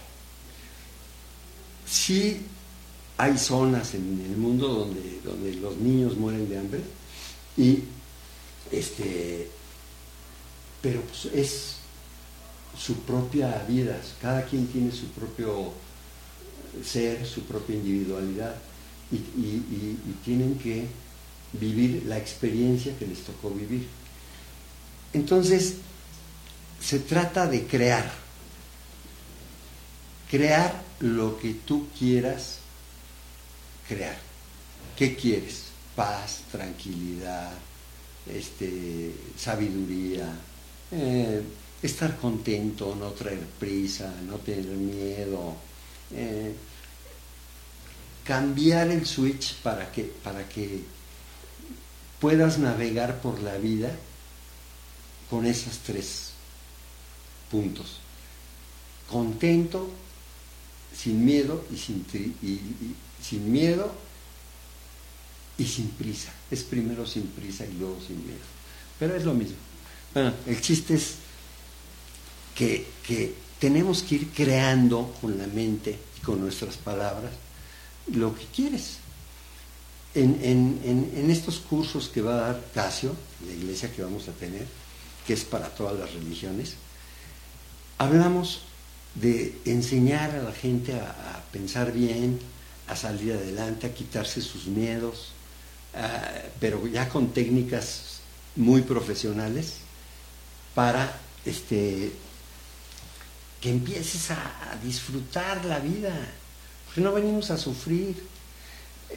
Sí 1.89 2.41
hay 3.19 3.37
zonas 3.37 3.95
en 3.95 4.23
el 4.25 4.37
mundo 4.37 4.69
donde, 4.69 5.21
donde 5.25 5.55
los 5.55 5.77
niños 5.77 6.17
mueren 6.17 6.49
de 6.49 6.59
hambre 6.59 6.81
y 7.57 7.81
este 8.71 9.49
pero 10.83 11.01
pues, 11.01 11.35
es 11.35 11.76
su 12.79 13.01
propia 13.01 13.65
vida, 13.69 13.99
cada 14.21 14.45
quien 14.45 14.67
tiene 14.67 14.93
su 14.93 15.07
propio 15.09 15.73
ser, 16.85 17.27
su 17.27 17.43
propia 17.43 17.77
individualidad 17.77 18.55
y 19.11 19.19
tienen 20.25 20.59
que 20.59 20.87
vivir 21.53 22.05
la 22.07 22.19
experiencia 22.19 22.97
que 22.99 23.07
les 23.07 23.21
tocó 23.21 23.51
vivir. 23.51 23.87
Entonces, 25.13 25.77
se 26.81 26.99
trata 27.01 27.47
de 27.47 27.67
crear, 27.67 28.11
crear 30.31 30.83
lo 31.01 31.39
que 31.39 31.55
tú 31.55 31.87
quieras 31.99 32.59
crear. 33.89 34.17
¿Qué 34.97 35.15
quieres? 35.15 35.65
Paz, 35.95 36.41
tranquilidad, 36.51 37.53
este, 38.33 39.15
sabiduría, 39.39 40.31
eh, 40.91 41.43
estar 41.87 42.17
contento, 42.19 42.95
no 42.95 43.11
traer 43.11 43.45
prisa, 43.59 44.13
no 44.27 44.37
tener 44.37 44.67
miedo, 44.67 45.57
eh, 46.13 46.55
cambiar 48.25 48.91
el 48.91 49.07
switch 49.07 49.55
para 49.63 49.91
que, 49.93 50.03
para 50.03 50.49
que 50.49 50.83
puedas 52.21 52.59
navegar 52.59 53.21
por 53.21 53.41
la 53.41 53.57
vida 53.57 53.95
con 55.31 55.47
esos 55.47 55.79
tres 55.79 56.31
puntos. 57.51 57.99
Contento, 59.09 59.91
sin 60.95 61.25
miedo 61.25 61.65
y 61.73 61.77
sin, 61.77 62.05
sin 63.23 63.53
miedo 63.53 63.95
y 65.59 65.65
sin 65.65 65.89
prisa. 65.91 66.33
Es 66.51 66.63
primero 66.65 67.07
sin 67.07 67.27
prisa 67.29 67.65
y 67.65 67.75
luego 67.75 67.99
sin 68.05 68.25
miedo. 68.25 68.45
Pero 68.99 69.15
es 69.15 69.25
lo 69.25 69.35
mismo. 69.35 69.57
Bueno, 70.15 70.33
el 70.47 70.61
chiste 70.61 70.95
es 70.95 71.17
que, 72.57 73.35
tenemos 73.61 74.03
que 74.03 74.17
ir 74.17 74.29
creando 74.31 75.15
con 75.21 75.39
la 75.39 75.47
mente 75.47 75.99
y 76.19 76.21
con 76.21 76.41
nuestras 76.41 76.77
palabras 76.77 77.33
lo 78.13 78.35
que 78.35 78.45
quieres. 78.47 78.99
En, 80.15 81.31
estos 81.31 81.59
cursos 81.59 82.09
que 82.09 82.23
va 82.23 82.35
a 82.35 82.53
dar 82.53 82.65
Casio, 82.75 83.15
la 83.47 83.53
iglesia 83.53 83.93
que 83.93 84.03
vamos 84.03 84.29
a 84.29 84.33
tener, 84.33 84.67
que 85.27 85.35
es 85.35 85.45
para 85.45 85.69
todas 85.69 85.99
las 85.99 86.13
religiones, 86.15 86.75
hablamos 87.99 88.63
de 89.15 89.59
enseñar 89.65 90.31
a 90.31 90.43
la 90.43 90.53
gente 90.53 90.95
a, 90.95 91.43
pensar 91.53 91.93
bien, 91.93 92.39
a 92.89 92.97
salir 92.97 93.35
adelante, 93.35 93.87
a 93.87 93.95
quitarse 93.95 94.41
sus 94.41 94.67
miedos, 94.67 95.33
pero 96.61 96.87
ya 96.87 97.09
con 97.09 97.33
técnicas 97.33 98.21
muy 98.55 98.83
profesionales 98.83 99.75
para 100.75 101.21
este, 101.45 102.13
que 103.67 103.73
empieces 103.73 104.31
a, 104.31 104.79
disfrutar 104.85 105.65
la 105.65 105.81
vida, 105.81 106.15
porque 106.85 107.01
no 107.01 107.13
venimos 107.13 107.51
a 107.51 107.59
sufrir. 107.59 108.15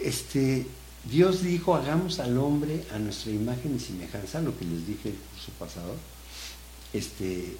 Este, 0.02 0.66
Dios 1.04 1.44
dijo, 1.44 1.76
hagamos 1.76 2.20
al 2.20 2.36
hombre 2.40 2.84
a 2.92 2.98
nuestra 2.98 3.32
imagen 3.32 3.76
y 3.76 3.80
semejanza, 3.80 4.42
lo 4.42 4.58
que 4.58 4.66
les 4.66 4.88
dije 4.88 5.10
el 5.10 5.16
curso 5.16 5.52
pasado, 5.60 5.96
este, 6.94 7.58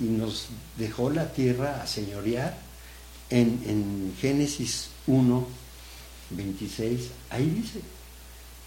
y 0.00 0.04
nos 0.04 0.46
dejó 0.78 1.10
la 1.10 1.30
tierra 1.30 1.82
a 1.82 1.86
señorear 1.86 2.56
en, 3.28 3.62
en 3.66 4.16
Génesis 4.18 4.88
1, 5.08 5.46
26, 6.30 7.08
ahí 7.28 7.50
dice, 7.50 7.80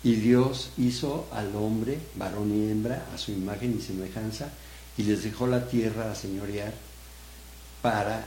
y 0.04 0.14
Dios 0.18 0.70
hizo 0.78 1.28
al 1.32 1.56
hombre, 1.56 1.98
varón 2.18 2.56
y 2.56 2.70
hembra, 2.70 3.08
a 3.12 3.18
su 3.18 3.32
imagen 3.32 3.76
y 3.80 3.82
semejanza, 3.82 4.52
y 4.98 5.04
les 5.04 5.24
dejó 5.24 5.48
la 5.48 5.68
tierra 5.68 6.12
a 6.12 6.16
señorear 6.16 6.74
para 7.82 8.26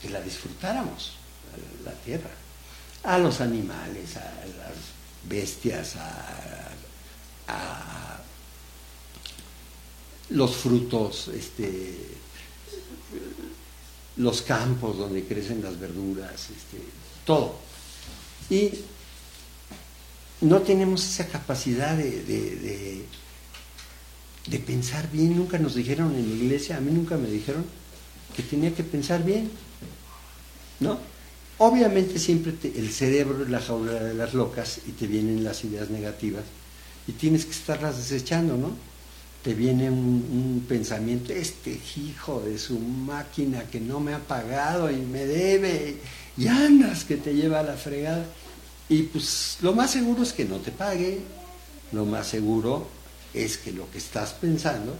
que 0.00 0.10
la 0.10 0.20
disfrutáramos, 0.20 1.14
la 1.84 1.92
tierra, 1.92 2.30
a 3.04 3.18
los 3.18 3.40
animales, 3.40 4.16
a 4.16 4.20
las 4.20 4.74
bestias, 5.28 5.96
a, 5.96 6.68
los 10.30 10.56
frutos, 10.56 11.28
este, 11.28 12.16
los 14.16 14.40
campos 14.42 14.96
donde 14.96 15.26
crecen 15.26 15.62
las 15.62 15.78
verduras, 15.78 16.32
este, 16.32 16.78
todo. 17.26 17.56
Y 18.48 18.70
no 20.40 20.60
tenemos 20.62 21.04
esa 21.04 21.28
capacidad 21.28 21.96
de, 21.96 22.22
de, 22.22 23.04
pensar 24.50 25.10
bien. 25.10 25.36
Nunca 25.36 25.58
nos 25.58 25.74
dijeron 25.74 26.14
en 26.14 26.28
la 26.28 26.36
iglesia, 26.36 26.76
a 26.76 26.80
mí 26.80 26.90
nunca 26.90 27.16
me 27.16 27.28
dijeron 27.28 27.64
que 28.36 28.42
tenía 28.42 28.74
que 28.74 28.82
pensar 28.82 29.24
bien. 29.24 29.50
¿No? 30.80 30.98
Obviamente 31.58 32.18
siempre 32.18 32.54
el 32.74 32.90
cerebro 32.90 33.44
es 33.44 33.50
la 33.50 33.60
jaula 33.60 33.92
de 33.92 34.14
las 34.14 34.34
locas 34.34 34.80
y 34.86 34.92
te 34.92 35.06
vienen 35.06 35.44
las 35.44 35.62
ideas 35.64 35.90
negativas 35.90 36.42
y 37.06 37.12
tienes 37.12 37.44
que 37.44 37.52
estarlas 37.52 37.98
desechando, 37.98 38.56
¿no? 38.56 38.70
Te 39.44 39.54
viene 39.54 39.90
un, 39.90 39.98
un 39.98 40.64
pensamiento, 40.68 41.32
este 41.32 41.78
hijo 41.96 42.40
de 42.40 42.58
su 42.58 42.78
máquina 42.78 43.64
que 43.64 43.80
no 43.80 44.00
me 44.00 44.14
ha 44.14 44.18
pagado 44.18 44.90
y 44.90 44.96
me 44.96 45.26
debe 45.26 45.96
y 46.36 46.46
andas 46.46 47.04
que 47.04 47.16
te 47.16 47.34
lleva 47.34 47.60
a 47.60 47.64
la 47.64 47.74
fregada. 47.74 48.24
Y 48.88 49.02
pues 49.04 49.58
lo 49.62 49.72
más 49.72 49.90
seguro 49.90 50.22
es 50.22 50.32
que 50.32 50.44
no 50.44 50.56
te 50.56 50.70
pague, 50.70 51.20
lo 51.92 52.04
más 52.04 52.26
seguro 52.26 52.88
es 53.34 53.58
que 53.58 53.72
lo 53.72 53.90
que 53.90 53.98
estás 53.98 54.32
pensando 54.32 54.96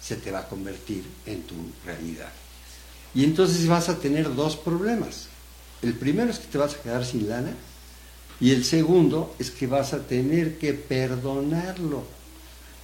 se 0.00 0.16
te 0.16 0.30
va 0.30 0.40
a 0.40 0.48
convertir 0.48 1.04
en 1.26 1.42
tu 1.42 1.54
realidad. 1.84 2.30
Y 3.14 3.24
entonces 3.24 3.66
vas 3.66 3.88
a 3.88 3.98
tener 3.98 4.34
dos 4.34 4.56
problemas. 4.56 5.26
El 5.82 5.94
primero 5.94 6.30
es 6.30 6.38
que 6.38 6.46
te 6.46 6.58
vas 6.58 6.74
a 6.74 6.82
quedar 6.82 7.04
sin 7.04 7.28
lana 7.28 7.52
y 8.40 8.52
el 8.52 8.64
segundo 8.64 9.34
es 9.38 9.50
que 9.50 9.66
vas 9.66 9.92
a 9.92 10.00
tener 10.00 10.58
que 10.58 10.74
perdonarlo. 10.74 12.04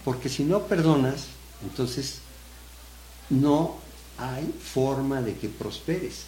Porque 0.05 0.29
si 0.29 0.45
no 0.45 0.67
perdonas, 0.67 1.27
entonces 1.63 2.19
no 3.29 3.77
hay 4.19 4.53
forma 4.63 5.21
de 5.21 5.35
que 5.35 5.49
prosperes. 5.49 6.25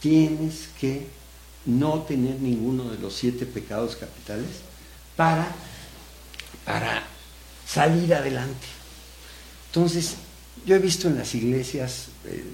Tienes 0.00 0.68
que 0.80 1.06
no 1.66 2.02
tener 2.02 2.40
ninguno 2.40 2.90
de 2.90 2.98
los 2.98 3.14
siete 3.14 3.46
pecados 3.46 3.96
capitales 3.96 4.48
para, 5.16 5.54
para 6.64 7.07
salir 7.68 8.14
adelante. 8.14 8.66
Entonces, 9.66 10.14
yo 10.64 10.74
he 10.74 10.78
visto 10.78 11.08
en 11.08 11.18
las 11.18 11.34
iglesias 11.34 12.08
eh, 12.24 12.44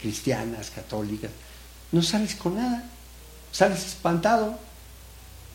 cristianas, 0.00 0.70
católicas, 0.70 1.30
no 1.90 2.02
sales 2.02 2.34
con 2.36 2.56
nada, 2.56 2.84
sales 3.50 3.84
espantado. 3.84 4.58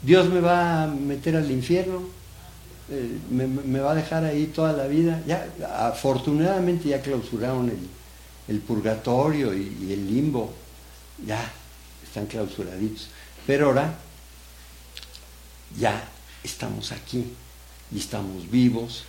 Dios 0.02 0.30
me 0.30 0.42
va 0.42 0.84
a 0.84 0.88
meter 0.88 1.36
al 1.36 1.50
infierno, 1.50 2.02
eh, 2.90 3.18
me, 3.30 3.80
va 3.80 3.92
a 3.92 3.96
dejar 3.96 4.24
ahí 4.26 4.48
toda 4.48 4.74
la 4.74 4.88
vida. 4.88 5.22
Ya, 5.26 5.48
afortunadamente 5.88 6.90
ya 6.90 7.02
clausuraron 7.02 7.72
el, 8.48 8.60
purgatorio 8.60 9.54
y 9.54 9.92
el 9.92 10.08
limbo. 10.08 10.54
Ya, 11.26 11.52
están 12.04 12.28
clausuraditos. 12.28 13.10
Pero 13.46 13.68
ahora 13.68 13.96
ya 15.78 16.08
estamos 16.44 16.92
aquí 16.92 17.34
y 17.92 18.00
estamos 18.00 18.50
vivos. 18.50 19.04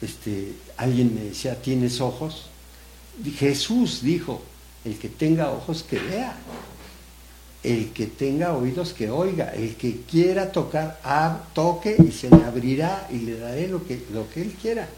Este, 0.00 0.54
alguien 0.76 1.14
me 1.14 1.22
decía, 1.22 1.60
¿tienes 1.60 2.00
ojos? 2.00 2.46
Jesús 3.38 4.02
dijo, 4.02 4.42
el 4.84 4.98
que 4.98 5.08
tenga 5.08 5.50
ojos 5.50 5.82
que 5.82 5.98
vea, 5.98 6.36
el 7.62 7.90
que 7.90 8.06
tenga 8.06 8.54
oídos 8.54 8.94
que 8.94 9.10
oiga, 9.10 9.52
el 9.54 9.76
que 9.76 10.00
quiera 10.10 10.50
tocar, 10.50 10.98
toque 11.52 11.96
y 11.98 12.12
se 12.12 12.30
le 12.30 12.42
abrirá 12.44 13.06
y 13.10 13.18
le 13.18 13.38
daré 13.38 13.68
lo 13.68 13.86
que, 13.86 14.02
lo 14.12 14.28
que 14.30 14.42
él 14.42 14.56
quiera. 14.60 14.88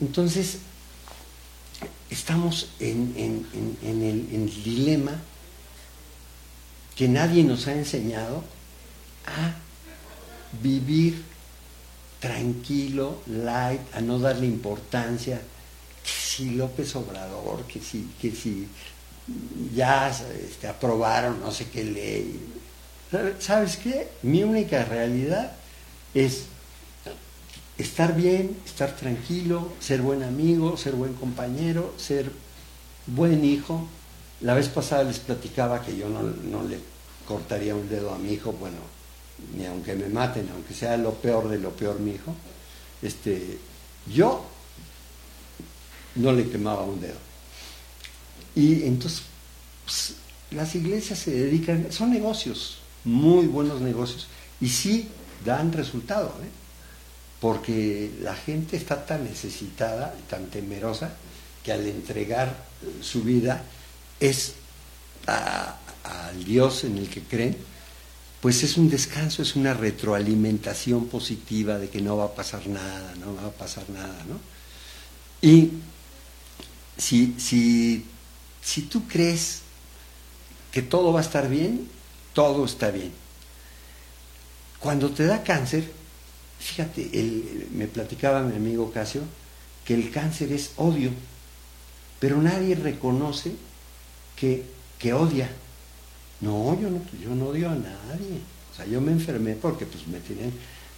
Entonces, 0.00 0.58
estamos 2.08 2.70
en, 2.80 3.14
el, 3.16 3.46
en 3.82 4.02
el 4.02 4.64
dilema 4.64 5.12
que 6.96 7.06
nadie 7.08 7.44
nos 7.44 7.66
ha 7.68 7.72
enseñado 7.72 8.42
a 9.26 9.54
vivir 10.60 11.29
tranquilo, 12.20 13.22
light, 13.26 13.80
a 13.94 14.00
no 14.00 14.18
darle 14.18 14.46
importancia, 14.46 15.40
que 16.02 16.10
si 16.10 16.50
López 16.50 16.94
Obrador, 16.94 17.64
que 17.64 17.80
si, 17.80 18.10
que 18.20 18.30
si 18.30 18.68
ya 19.74 20.08
este, 20.08 20.68
aprobaron 20.68 21.40
no 21.40 21.50
sé 21.50 21.66
qué 21.66 21.84
ley. 21.84 22.40
¿Sabes 23.38 23.76
qué? 23.76 24.08
Mi 24.22 24.42
única 24.44 24.84
realidad 24.84 25.52
es 26.14 26.44
estar 27.78 28.14
bien, 28.14 28.56
estar 28.64 28.94
tranquilo, 28.94 29.72
ser 29.80 30.02
buen 30.02 30.22
amigo, 30.22 30.76
ser 30.76 30.94
buen 30.94 31.14
compañero, 31.14 31.94
ser 31.96 32.30
buen 33.06 33.44
hijo. 33.44 33.88
La 34.42 34.54
vez 34.54 34.68
pasada 34.68 35.04
les 35.04 35.18
platicaba 35.18 35.82
que 35.82 35.96
yo 35.96 36.08
no, 36.08 36.22
no 36.22 36.62
le 36.62 36.78
cortaría 37.26 37.74
un 37.74 37.88
dedo 37.88 38.12
a 38.12 38.18
mi 38.18 38.32
hijo, 38.32 38.52
bueno, 38.52 38.78
ni 39.56 39.66
aunque 39.66 39.94
me 39.94 40.08
maten, 40.08 40.48
aunque 40.52 40.74
sea 40.74 40.96
lo 40.96 41.14
peor 41.14 41.48
de 41.48 41.58
lo 41.58 41.70
peor 41.70 42.00
mi 42.00 42.12
hijo, 42.12 42.34
este, 43.02 43.58
yo 44.12 44.46
no 46.16 46.32
le 46.32 46.48
quemaba 46.48 46.82
un 46.82 47.00
dedo. 47.00 47.18
Y 48.54 48.84
entonces 48.84 49.22
pues, 49.84 50.14
las 50.50 50.74
iglesias 50.74 51.18
se 51.18 51.30
dedican, 51.30 51.92
son 51.92 52.10
negocios, 52.10 52.78
muy 53.04 53.46
buenos 53.46 53.80
negocios, 53.80 54.28
y 54.60 54.68
sí 54.68 55.08
dan 55.44 55.72
resultado, 55.72 56.28
¿eh? 56.42 56.48
porque 57.40 58.10
la 58.20 58.34
gente 58.34 58.76
está 58.76 59.06
tan 59.06 59.24
necesitada, 59.24 60.14
tan 60.28 60.46
temerosa, 60.46 61.12
que 61.64 61.72
al 61.72 61.86
entregar 61.86 62.64
su 63.00 63.22
vida 63.22 63.62
es 64.18 64.54
a, 65.26 65.76
al 66.04 66.44
Dios 66.44 66.84
en 66.84 66.98
el 66.98 67.08
que 67.08 67.22
creen, 67.22 67.56
pues 68.40 68.62
es 68.62 68.76
un 68.76 68.88
descanso, 68.88 69.42
es 69.42 69.54
una 69.54 69.74
retroalimentación 69.74 71.06
positiva 71.06 71.78
de 71.78 71.90
que 71.90 72.00
no 72.00 72.16
va 72.16 72.24
a 72.24 72.34
pasar 72.34 72.66
nada, 72.66 73.14
no 73.16 73.34
va 73.34 73.46
a 73.46 73.50
pasar 73.50 73.88
nada, 73.90 74.24
¿no? 74.28 74.40
Y 75.42 75.70
si, 76.96 77.34
si, 77.38 78.04
si 78.62 78.82
tú 78.82 79.06
crees 79.06 79.60
que 80.72 80.82
todo 80.82 81.12
va 81.12 81.20
a 81.20 81.22
estar 81.22 81.48
bien, 81.48 81.88
todo 82.32 82.64
está 82.64 82.90
bien. 82.90 83.12
Cuando 84.78 85.10
te 85.10 85.26
da 85.26 85.42
cáncer, 85.42 85.90
fíjate, 86.58 87.10
me 87.72 87.86
platicaba 87.86 88.42
mi 88.42 88.56
amigo 88.56 88.90
Casio 88.92 89.22
que 89.84 89.94
el 89.94 90.10
cáncer 90.10 90.52
es 90.52 90.72
odio, 90.76 91.10
pero 92.18 92.40
nadie 92.40 92.74
reconoce 92.74 93.52
que, 94.36 94.64
que 94.98 95.12
odia. 95.12 95.50
No, 96.40 96.78
yo 96.80 96.88
no, 96.90 97.00
yo 97.22 97.34
no 97.34 97.48
odio 97.48 97.68
a 97.68 97.74
nadie. 97.74 98.40
O 98.72 98.76
sea, 98.76 98.86
yo 98.86 99.00
me 99.00 99.12
enfermé 99.12 99.54
porque 99.54 99.86
pues 99.86 100.06
me 100.06 100.20
tenían... 100.20 100.52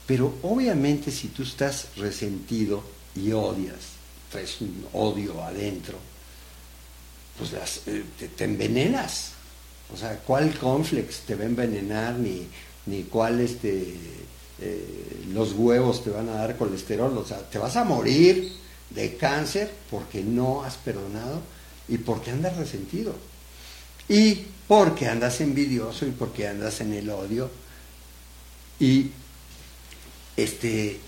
Pero 0.07 0.35
obviamente 0.43 1.11
si 1.11 1.29
tú 1.29 1.43
estás 1.43 1.89
resentido 1.97 2.83
y 3.15 3.33
odias, 3.33 3.93
traes 4.31 4.61
un 4.61 4.87
odio 4.93 5.43
adentro, 5.43 5.97
pues 7.39 7.53
eh, 7.87 8.05
te, 8.37 8.45
envenenas. 8.45 9.33
O 9.93 9.97
sea, 9.97 10.19
¿cuál 10.19 10.57
conflex 10.59 11.21
te 11.21 11.35
va 11.35 11.43
a 11.43 11.47
envenenar? 11.47 12.15
Ni, 12.15 12.47
ni 12.87 13.05
cuál 13.05 13.41
este, 13.41 13.97
eh, 14.61 15.25
los 15.33 15.53
huevos 15.53 16.03
te 16.05 16.11
van 16.11 16.29
a 16.29 16.35
dar 16.35 16.57
colesterol. 16.57 17.17
O 17.17 17.25
sea, 17.25 17.39
te 17.49 17.59
vas 17.59 17.77
a 17.77 17.85
morir 17.85 18.53
de 18.91 19.17
cáncer 19.17 19.73
porque 19.91 20.23
no 20.23 20.65
has 20.65 20.77
perdonado 20.77 21.41
y 21.89 21.99
porque 21.99 22.31
andas 22.31 22.57
resentido. 22.57 23.15
Y 24.09 24.47
porque 24.69 25.07
andas 25.07 25.41
envidioso 25.41 26.07
y 26.07 26.11
porque 26.11 26.49
andas 26.49 26.81
en 26.81 26.93
el 26.93 27.11
odio. 27.11 27.51
Y 28.79 29.11
este 30.37 31.01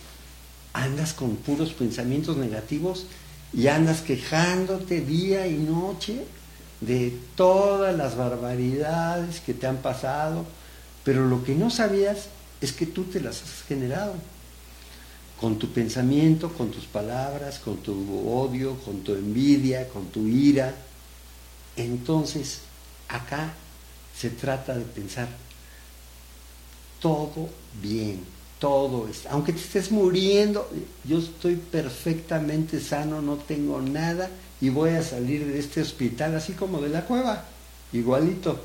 andas 0.72 1.12
con 1.12 1.36
puros 1.36 1.72
pensamientos 1.72 2.36
negativos 2.36 3.06
y 3.52 3.68
andas 3.68 4.00
quejándote 4.02 5.00
día 5.00 5.46
y 5.46 5.54
noche 5.54 6.24
de 6.80 7.16
todas 7.36 7.96
las 7.96 8.16
barbaridades 8.16 9.40
que 9.40 9.54
te 9.54 9.66
han 9.66 9.78
pasado, 9.78 10.44
pero 11.04 11.26
lo 11.26 11.44
que 11.44 11.54
no 11.54 11.70
sabías 11.70 12.28
es 12.60 12.72
que 12.72 12.86
tú 12.86 13.04
te 13.04 13.20
las 13.20 13.42
has 13.42 13.62
generado 13.66 14.14
con 15.40 15.58
tu 15.58 15.68
pensamiento, 15.68 16.52
con 16.52 16.70
tus 16.70 16.84
palabras, 16.84 17.58
con 17.58 17.76
tu 17.78 18.28
odio, 18.28 18.76
con 18.84 19.02
tu 19.02 19.14
envidia, 19.14 19.88
con 19.88 20.06
tu 20.06 20.26
ira. 20.26 20.74
Entonces, 21.76 22.60
acá 23.08 23.52
se 24.16 24.30
trata 24.30 24.74
de 24.74 24.84
pensar 24.84 25.28
todo 27.00 27.48
bien, 27.82 28.24
todo 28.58 29.08
es, 29.08 29.26
aunque 29.26 29.52
te 29.52 29.60
estés 29.60 29.90
muriendo, 29.90 30.70
yo 31.04 31.18
estoy 31.18 31.56
perfectamente 31.56 32.80
sano, 32.80 33.20
no 33.20 33.36
tengo 33.36 33.80
nada 33.80 34.30
y 34.60 34.70
voy 34.70 34.90
a 34.90 35.02
salir 35.02 35.46
de 35.46 35.58
este 35.58 35.82
hospital 35.82 36.34
así 36.34 36.52
como 36.54 36.80
de 36.80 36.88
la 36.88 37.04
cueva, 37.04 37.44
igualito. 37.92 38.60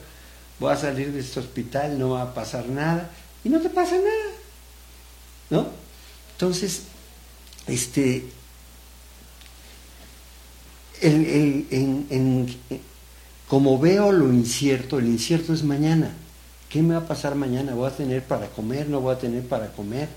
Voy 0.59 0.73
a 0.73 0.77
salir 0.77 1.11
de 1.11 1.19
este 1.21 1.39
hospital, 1.39 1.97
no 1.97 2.11
va 2.11 2.23
a 2.23 2.33
pasar 2.33 2.67
nada 2.67 3.09
y 3.43 3.49
no 3.49 3.61
te 3.61 3.69
pasa 3.69 3.95
nada. 3.95 4.35
¿No? 5.49 5.67
Entonces, 6.33 6.83
este, 7.67 8.29
como 13.49 13.79
veo 13.79 14.11
lo 14.11 14.31
incierto, 14.31 14.99
el 14.99 15.07
incierto 15.07 15.53
es 15.53 15.63
mañana. 15.63 16.13
¿Qué 16.69 16.83
me 16.83 16.93
va 16.93 17.01
a 17.01 17.07
pasar 17.07 17.33
mañana? 17.33 17.73
¿Voy 17.73 17.87
a 17.87 17.95
tener 17.95 18.23
para 18.23 18.47
comer? 18.47 18.87
¿No 18.87 19.01
voy 19.01 19.15
a 19.15 19.17
tener 19.17 19.43
para 19.43 19.71
comer? 19.73 20.07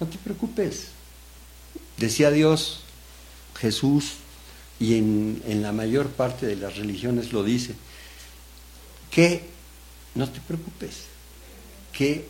No 0.00 0.08
te 0.08 0.18
preocupes. 0.18 0.88
Decía 1.98 2.32
Dios, 2.32 2.80
Jesús, 3.54 4.14
y 4.80 4.96
en, 4.96 5.40
en 5.46 5.62
la 5.62 5.70
mayor 5.70 6.08
parte 6.08 6.46
de 6.46 6.56
las 6.56 6.78
religiones 6.78 7.32
lo 7.32 7.44
dice, 7.44 7.76
que 9.12 9.44
no 10.16 10.28
te 10.28 10.40
preocupes, 10.40 11.04
que 11.92 12.26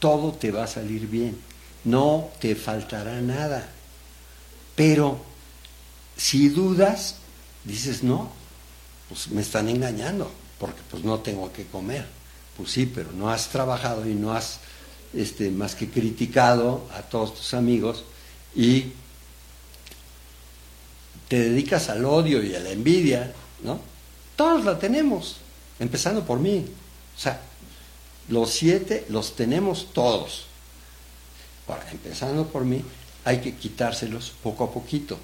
todo 0.00 0.32
te 0.32 0.50
va 0.50 0.64
a 0.64 0.66
salir 0.66 1.06
bien, 1.06 1.38
no 1.84 2.30
te 2.40 2.56
faltará 2.56 3.20
nada. 3.20 3.68
Pero 4.74 5.20
si 6.16 6.48
dudas, 6.48 7.14
dices, 7.64 8.02
no, 8.02 8.39
pues 9.10 9.28
me 9.28 9.42
están 9.42 9.68
engañando, 9.68 10.30
porque 10.60 10.80
pues 10.88 11.02
no 11.02 11.18
tengo 11.18 11.52
que 11.52 11.66
comer. 11.66 12.06
Pues 12.56 12.70
sí, 12.70 12.86
pero 12.86 13.10
no 13.10 13.28
has 13.28 13.48
trabajado 13.48 14.08
y 14.08 14.14
no 14.14 14.32
has 14.32 14.60
este, 15.12 15.50
más 15.50 15.74
que 15.74 15.90
criticado 15.90 16.86
a 16.96 17.02
todos 17.02 17.34
tus 17.34 17.54
amigos 17.54 18.04
y 18.54 18.92
te 21.26 21.40
dedicas 21.40 21.88
al 21.88 22.04
odio 22.04 22.40
y 22.40 22.54
a 22.54 22.60
la 22.60 22.70
envidia, 22.70 23.32
¿no? 23.64 23.80
Todos 24.36 24.64
la 24.64 24.78
tenemos, 24.78 25.38
empezando 25.80 26.24
por 26.24 26.38
mí. 26.38 26.64
O 27.16 27.20
sea, 27.20 27.40
los 28.28 28.50
siete 28.50 29.06
los 29.08 29.34
tenemos 29.34 29.92
todos. 29.92 30.46
Ahora, 31.66 31.88
empezando 31.90 32.46
por 32.46 32.64
mí, 32.64 32.84
hay 33.24 33.40
que 33.40 33.56
quitárselos 33.56 34.32
poco 34.42 34.64
a 34.64 34.72
poquito. 34.72 35.18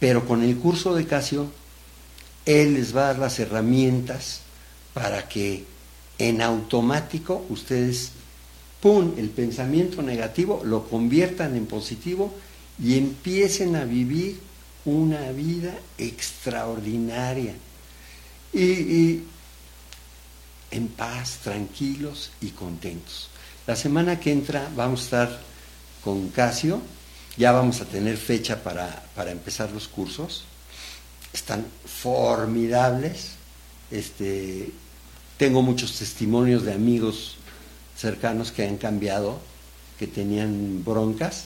Pero 0.00 0.26
con 0.26 0.42
el 0.42 0.56
curso 0.56 0.94
de 0.94 1.06
Casio, 1.06 1.52
él 2.46 2.74
les 2.74 2.94
va 2.94 3.02
a 3.02 3.06
dar 3.08 3.18
las 3.18 3.38
herramientas 3.38 4.40
para 4.94 5.28
que 5.28 5.64
en 6.18 6.42
automático 6.42 7.44
ustedes, 7.48 8.12
¡pum!, 8.80 9.14
el 9.16 9.30
pensamiento 9.30 10.02
negativo 10.02 10.62
lo 10.64 10.88
conviertan 10.88 11.56
en 11.56 11.66
positivo 11.66 12.34
y 12.82 12.98
empiecen 12.98 13.76
a 13.76 13.84
vivir 13.84 14.40
una 14.84 15.32
vida 15.32 15.74
extraordinaria. 15.98 17.54
Y, 18.52 19.20
en 20.70 20.88
paz, 20.88 21.38
tranquilos 21.42 22.30
y 22.40 22.50
contentos. 22.50 23.28
La 23.66 23.76
semana 23.76 24.20
que 24.20 24.32
entra 24.32 24.70
vamos 24.76 25.00
a 25.00 25.04
estar 25.04 25.40
con 26.02 26.28
Casio, 26.28 26.80
ya 27.36 27.52
vamos 27.52 27.80
a 27.80 27.84
tener 27.86 28.16
fecha 28.16 28.62
para, 28.62 29.04
para 29.14 29.30
empezar 29.30 29.70
los 29.72 29.88
cursos. 29.88 30.44
Están 31.32 31.66
formidables. 31.84 33.32
Este, 33.90 34.70
tengo 35.36 35.62
muchos 35.62 35.98
testimonios 35.98 36.64
de 36.64 36.72
amigos 36.72 37.36
cercanos 37.96 38.52
que 38.52 38.66
han 38.66 38.76
cambiado, 38.76 39.38
que 39.98 40.06
tenían 40.06 40.82
broncas 40.84 41.44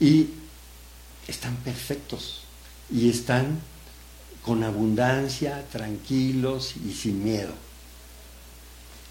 y 0.00 0.28
están 1.28 1.56
perfectos 1.56 2.42
y 2.90 3.10
están 3.10 3.60
con 4.44 4.64
abundancia, 4.64 5.64
tranquilos 5.70 6.74
y 6.76 6.92
sin 6.92 7.22
miedo. 7.22 7.52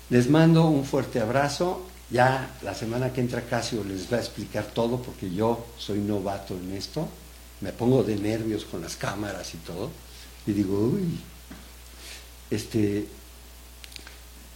Les 0.09 0.29
mando 0.29 0.67
un 0.67 0.83
fuerte 0.85 1.19
abrazo. 1.19 1.87
Ya 2.09 2.57
la 2.61 2.75
semana 2.75 3.13
que 3.13 3.21
entra 3.21 3.41
Casio 3.43 3.85
les 3.85 4.11
va 4.11 4.17
a 4.17 4.19
explicar 4.19 4.65
todo 4.65 5.01
porque 5.01 5.33
yo 5.33 5.65
soy 5.77 5.99
novato 5.99 6.53
en 6.53 6.73
esto. 6.73 7.07
Me 7.61 7.71
pongo 7.71 8.03
de 8.03 8.15
nervios 8.15 8.65
con 8.65 8.81
las 8.81 8.95
cámaras 8.95 9.53
y 9.53 9.57
todo. 9.57 9.91
Y 10.45 10.53
digo, 10.53 10.77
uy, 10.77 11.19
este, 12.49 13.07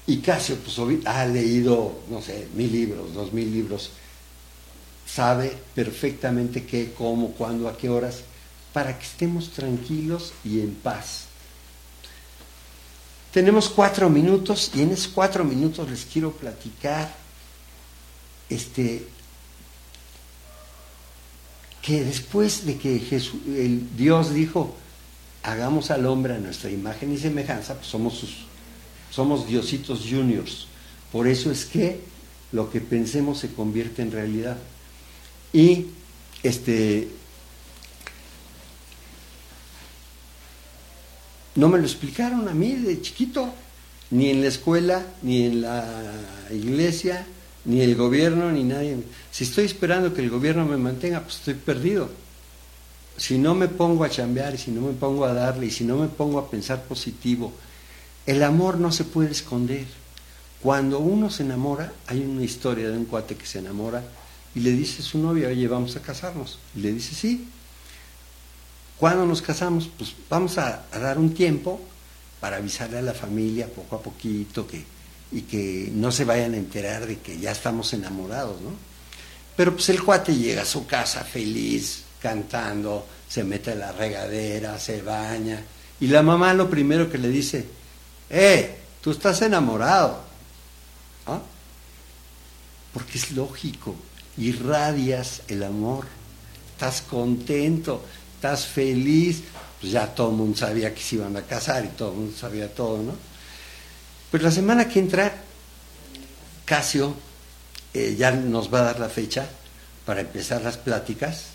y 0.07 0.17
Casio 0.17 0.57
pues, 0.57 1.05
ha 1.05 1.25
leído, 1.25 2.01
no 2.09 2.21
sé, 2.21 2.47
mil 2.53 2.71
libros, 2.71 3.13
dos 3.13 3.33
mil 3.33 3.51
libros, 3.51 3.91
sabe 5.05 5.55
perfectamente 5.73 6.65
qué, 6.65 6.93
cómo, 6.95 7.31
cuándo, 7.31 7.67
a 7.67 7.77
qué 7.77 7.89
horas, 7.89 8.21
para 8.73 8.97
que 8.97 9.05
estemos 9.05 9.51
tranquilos 9.51 10.33
y 10.43 10.59
en 10.59 10.75
paz. 10.75 11.25
Tenemos 13.31 13.69
cuatro 13.69 14.09
minutos 14.09 14.71
y 14.75 14.81
en 14.81 14.91
esos 14.91 15.07
cuatro 15.07 15.43
minutos 15.43 15.89
les 15.89 16.05
quiero 16.05 16.31
platicar 16.31 17.13
este, 18.49 19.07
que 21.85 22.03
después 22.03 22.65
de 22.65 22.77
que 22.77 22.97
Jesús, 22.97 23.39
el 23.47 23.95
Dios 23.95 24.33
dijo, 24.33 24.75
hagamos 25.43 25.91
al 25.91 26.07
hombre 26.07 26.33
a 26.33 26.39
nuestra 26.39 26.71
imagen 26.71 27.13
y 27.13 27.17
semejanza, 27.17 27.75
pues 27.75 27.87
somos 27.87 28.23
somos 29.11 29.47
diositos 29.47 30.01
juniors. 30.09 30.65
Por 31.11 31.27
eso 31.27 31.51
es 31.51 31.63
que 31.63 32.01
lo 32.51 32.71
que 32.71 32.81
pensemos 32.81 33.37
se 33.37 33.53
convierte 33.53 34.01
en 34.01 34.11
realidad. 34.11 34.57
Y 35.53 35.85
este 36.41 37.07
no 41.53 41.69
me 41.69 41.77
lo 41.77 41.85
explicaron 41.85 42.49
a 42.49 42.53
mí 42.53 42.73
de 42.73 42.99
chiquito, 43.01 43.53
ni 44.09 44.31
en 44.31 44.41
la 44.41 44.47
escuela, 44.47 45.05
ni 45.21 45.45
en 45.45 45.61
la 45.61 45.85
iglesia, 46.51 47.27
ni 47.65 47.81
el 47.81 47.95
gobierno, 47.95 48.51
ni 48.51 48.63
nadie. 48.63 48.97
Si 49.31 49.43
estoy 49.43 49.65
esperando 49.65 50.13
que 50.13 50.21
el 50.21 50.29
gobierno 50.29 50.65
me 50.65 50.77
mantenga, 50.77 51.21
pues 51.21 51.35
estoy 51.35 51.55
perdido. 51.55 52.09
Si 53.17 53.37
no 53.37 53.55
me 53.55 53.67
pongo 53.67 54.03
a 54.03 54.09
chambear 54.09 54.55
y 54.55 54.57
si 54.57 54.71
no 54.71 54.81
me 54.81 54.93
pongo 54.93 55.25
a 55.25 55.33
darle 55.33 55.67
y 55.67 55.71
si 55.71 55.83
no 55.83 55.97
me 55.97 56.07
pongo 56.07 56.39
a 56.39 56.49
pensar 56.49 56.83
positivo 56.83 57.53
el 58.25 58.43
amor 58.43 58.79
no 58.79 58.91
se 58.91 59.03
puede 59.03 59.31
esconder. 59.31 59.85
Cuando 60.61 60.99
uno 60.99 61.29
se 61.29 61.43
enamora, 61.43 61.93
hay 62.07 62.21
una 62.21 62.43
historia 62.43 62.89
de 62.89 62.97
un 62.97 63.05
cuate 63.05 63.35
que 63.35 63.45
se 63.45 63.59
enamora 63.59 64.03
y 64.55 64.61
le 64.61 64.71
dice 64.71 65.01
a 65.01 65.05
su 65.05 65.19
novia, 65.19 65.49
oye, 65.49 65.67
vamos 65.67 65.95
a 65.95 66.01
casarnos. 66.01 66.57
Y 66.75 66.79
le 66.79 66.93
dice, 66.93 67.13
sí. 67.13 67.47
¿Cuándo 68.97 69.25
nos 69.25 69.41
casamos? 69.41 69.89
Pues 69.95 70.15
vamos 70.29 70.57
a, 70.57 70.85
dar 70.91 71.19
un 71.19 71.33
tiempo 71.33 71.79
para 72.39 72.57
avisarle 72.57 72.97
a 72.97 73.01
la 73.01 73.13
familia 73.13 73.67
poco 73.67 73.97
a 73.97 74.01
poquito 74.01 74.65
que, 74.65 74.83
y 75.31 75.41
que 75.41 75.89
no 75.93 76.11
se 76.11 76.25
vayan 76.25 76.53
a 76.53 76.57
enterar 76.57 77.05
de 77.05 77.19
que 77.19 77.39
ya 77.39 77.51
estamos 77.51 77.93
enamorados, 77.93 78.61
¿no? 78.61 78.71
Pero 79.55 79.73
pues 79.73 79.89
el 79.89 80.03
cuate 80.03 80.35
llega 80.35 80.63
a 80.63 80.65
su 80.65 80.85
casa 80.85 81.23
feliz, 81.23 82.03
cantando, 82.21 83.05
se 83.27 83.43
mete 83.43 83.71
a 83.71 83.75
la 83.75 83.91
regadera, 83.91 84.77
se 84.79 85.01
baña, 85.01 85.61
y 85.99 86.07
la 86.07 86.21
mamá 86.21 86.53
lo 86.53 86.69
primero 86.69 87.09
que 87.09 87.17
le 87.17 87.29
dice, 87.29 87.65
eh, 88.29 88.77
tú 89.01 89.11
estás 89.11 89.41
enamorado. 89.41 90.21
¿Ah? 91.25 91.41
Porque 92.93 93.17
es 93.17 93.31
lógico, 93.31 93.95
irradias 94.37 95.41
el 95.47 95.63
amor, 95.63 96.05
estás 96.73 97.01
contento, 97.01 98.03
estás 98.35 98.65
feliz, 98.65 99.43
pues 99.79 99.91
ya 99.93 100.07
todo 100.13 100.29
el 100.31 100.37
mundo 100.37 100.57
sabía 100.57 100.93
que 100.93 101.01
se 101.01 101.15
iban 101.15 101.35
a 101.35 101.41
casar 101.41 101.85
y 101.85 101.89
todo 101.89 102.11
el 102.11 102.17
mundo 102.17 102.37
sabía 102.37 102.73
todo, 102.73 103.01
¿no? 103.01 103.13
Pues 104.35 104.43
la 104.43 104.51
semana 104.51 104.89
que 104.89 104.99
entra, 104.99 105.33
Casio 106.65 107.13
eh, 107.93 108.17
ya 108.19 108.31
nos 108.31 108.67
va 108.67 108.79
a 108.79 108.83
dar 108.83 108.99
la 108.99 109.07
fecha 109.07 109.47
para 110.05 110.19
empezar 110.19 110.61
las 110.61 110.75
pláticas, 110.75 111.51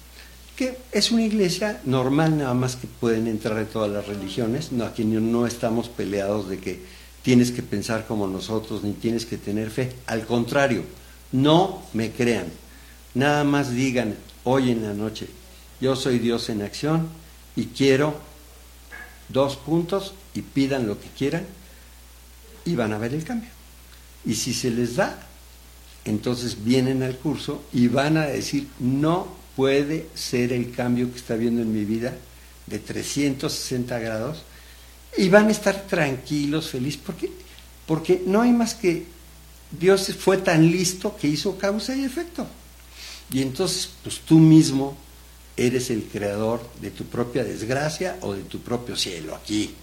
que 0.57 0.79
es 0.91 1.11
una 1.11 1.23
iglesia 1.23 1.83
normal, 1.85 2.39
nada 2.39 2.55
más 2.55 2.77
que 2.77 2.87
pueden 2.87 3.27
entrar 3.27 3.59
de 3.59 3.67
todas 3.67 3.91
las 3.91 4.07
religiones. 4.07 4.73
No, 4.73 4.87
aquí 4.87 5.05
no 5.05 5.47
estamos 5.47 5.91
peleados 5.91 6.49
de 6.49 6.59
que 6.59 6.81
tienes 7.21 7.51
que 7.51 7.63
pensar 7.63 8.07
como 8.07 8.27
nosotros, 8.27 8.83
ni 8.83 8.95
tienes 8.95 9.27
que 9.27 9.37
tener 9.37 9.69
fe. 9.71 9.93
Al 10.07 10.25
contrario, 10.25 10.83
no 11.33 11.83
me 11.93 12.13
crean. 12.13 12.47
Nada 13.13 13.45
más 13.45 13.73
digan 13.73 14.15
hoy 14.45 14.71
en 14.71 14.85
la 14.85 14.95
noche, 14.95 15.27
yo 15.83 15.97
soy 15.97 16.19
Dios 16.19 16.49
en 16.49 16.63
acción 16.63 17.11
y 17.57 17.67
quiero 17.67 18.15
dos 19.29 19.57
puntos 19.57 20.15
y 20.33 20.41
pidan 20.41 20.87
lo 20.87 20.99
que 20.99 21.09
quieran 21.09 21.60
y 22.71 22.77
van 22.77 22.93
a 22.93 22.99
ver 22.99 23.15
el 23.15 23.25
cambio. 23.25 23.51
Y 24.25 24.35
si 24.35 24.55
se 24.55 24.71
les 24.71 24.97
da, 24.97 25.19
entonces 26.05 26.65
vienen 26.65 27.03
al 27.03 27.17
curso 27.17 27.65
y 27.73 27.89
van 27.89 28.17
a 28.17 28.27
decir, 28.27 28.69
no 28.79 29.29
puede 29.57 30.07
ser 30.15 30.53
el 30.53 30.71
cambio 30.73 31.11
que 31.11 31.19
está 31.19 31.35
viendo 31.35 31.63
en 31.63 31.73
mi 31.73 31.85
vida 31.85 32.17
de 32.67 32.79
360 32.79 33.99
grados 33.99 34.43
y 35.17 35.29
van 35.29 35.49
a 35.49 35.51
estar 35.51 35.87
tranquilos, 35.87 36.71
felices, 36.71 37.01
porque, 37.05 37.31
porque 37.87 38.23
no 38.27 38.43
hay 38.43 38.53
más 38.53 38.75
que 38.75 39.07
Dios 39.71 40.13
fue 40.19 40.39
tan 40.39 40.71
listo 40.71 41.17
que 41.17 41.29
hizo 41.29 41.57
causa 41.57 41.95
y 41.95 42.05
efecto. 42.05 42.47
Y 43.33 43.43
entonces, 43.43 43.91
pues 44.03 44.21
tú 44.21 44.39
mismo 44.39 44.97
eres 45.57 45.91
el 45.91 46.05
creador 46.05 46.69
de 46.81 46.91
tu 46.91 47.05
propia 47.05 47.45
desgracia 47.45 48.19
o 48.23 48.35
de 48.35 48.43
tu 48.43 48.61
propio 48.61 48.97
cielo 48.97 49.35
aquí. 49.35 49.75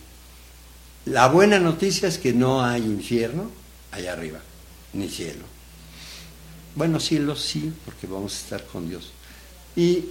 La 1.07 1.29
buena 1.29 1.57
noticia 1.57 2.09
es 2.09 2.17
que 2.17 2.33
no 2.33 2.61
hay 2.65 2.81
infierno 2.81 3.49
allá 3.91 4.11
arriba, 4.11 4.39
ni 4.91 5.07
cielo. 5.07 5.45
Bueno, 6.75 6.99
cielo 6.99 7.37
sí, 7.37 7.71
porque 7.85 8.07
vamos 8.07 8.33
a 8.33 8.37
estar 8.37 8.65
con 8.65 8.89
Dios. 8.89 9.11
Y 9.77 10.09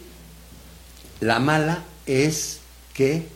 la 1.21 1.39
mala 1.39 1.85
es 2.07 2.61
que 2.95 3.29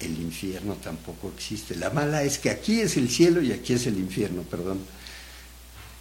el 0.00 0.20
infierno 0.20 0.74
tampoco 0.74 1.32
existe. 1.34 1.76
La 1.76 1.88
mala 1.88 2.22
es 2.24 2.38
que 2.38 2.50
aquí 2.50 2.80
es 2.82 2.98
el 2.98 3.08
cielo 3.08 3.40
y 3.40 3.52
aquí 3.52 3.72
es 3.72 3.86
el 3.86 3.96
infierno, 3.96 4.42
perdón. 4.42 4.80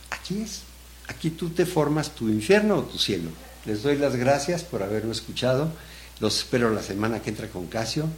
Aquí 0.10 0.42
es. 0.42 0.64
Aquí 1.08 1.30
tú 1.30 1.52
te 1.52 1.66
formas 1.66 2.16
tu 2.16 2.28
infierno 2.28 2.80
o 2.80 2.84
tu 2.84 2.98
cielo. 2.98 3.30
Les 3.66 3.82
doy 3.82 3.98
las 3.98 4.18
gracias 4.18 4.64
por 4.64 4.84
haberme 4.84 5.14
escuchado. 5.14 5.72
Los 6.20 6.40
espero 6.40 6.70
la 6.70 6.84
semana 6.84 7.22
que 7.22 7.30
entra 7.30 7.48
con 7.48 7.68
Casio. 7.68 8.10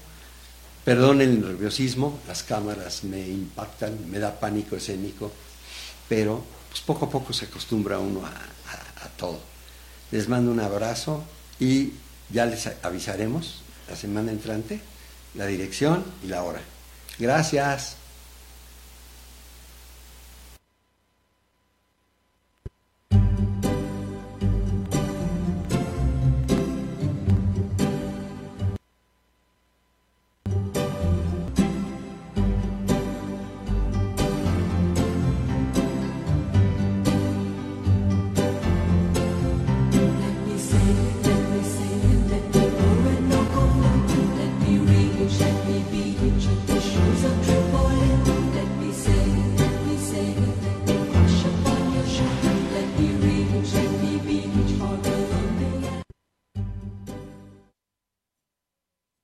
Perdonen 0.87 1.29
el 1.31 1.41
nerviosismo, 1.41 2.17
las 2.29 2.43
cámaras 2.43 3.03
me 3.03 3.19
impactan, 3.19 4.09
me 4.09 4.19
da 4.19 4.39
pánico 4.39 4.77
escénico, 4.77 5.33
pero 6.07 6.41
pues 6.69 6.79
poco 6.79 7.07
a 7.07 7.09
poco 7.09 7.33
se 7.33 7.43
acostumbra 7.43 7.99
uno 7.99 8.21
a 8.25 9.07
todo. 9.17 9.37
Les 10.11 10.29
mando 10.29 10.49
un 10.49 10.61
abrazo 10.61 11.25
y 11.59 11.91
ya 12.29 12.45
les 12.45 12.69
avisaremos 12.83 13.63
la 13.89 13.97
semana 13.97 14.31
entrante 14.31 14.79
la 15.35 15.45
dirección 15.45 16.05
y 16.23 16.27
la 16.27 16.43
hora. 16.43 16.61
Gracias. 17.19 17.97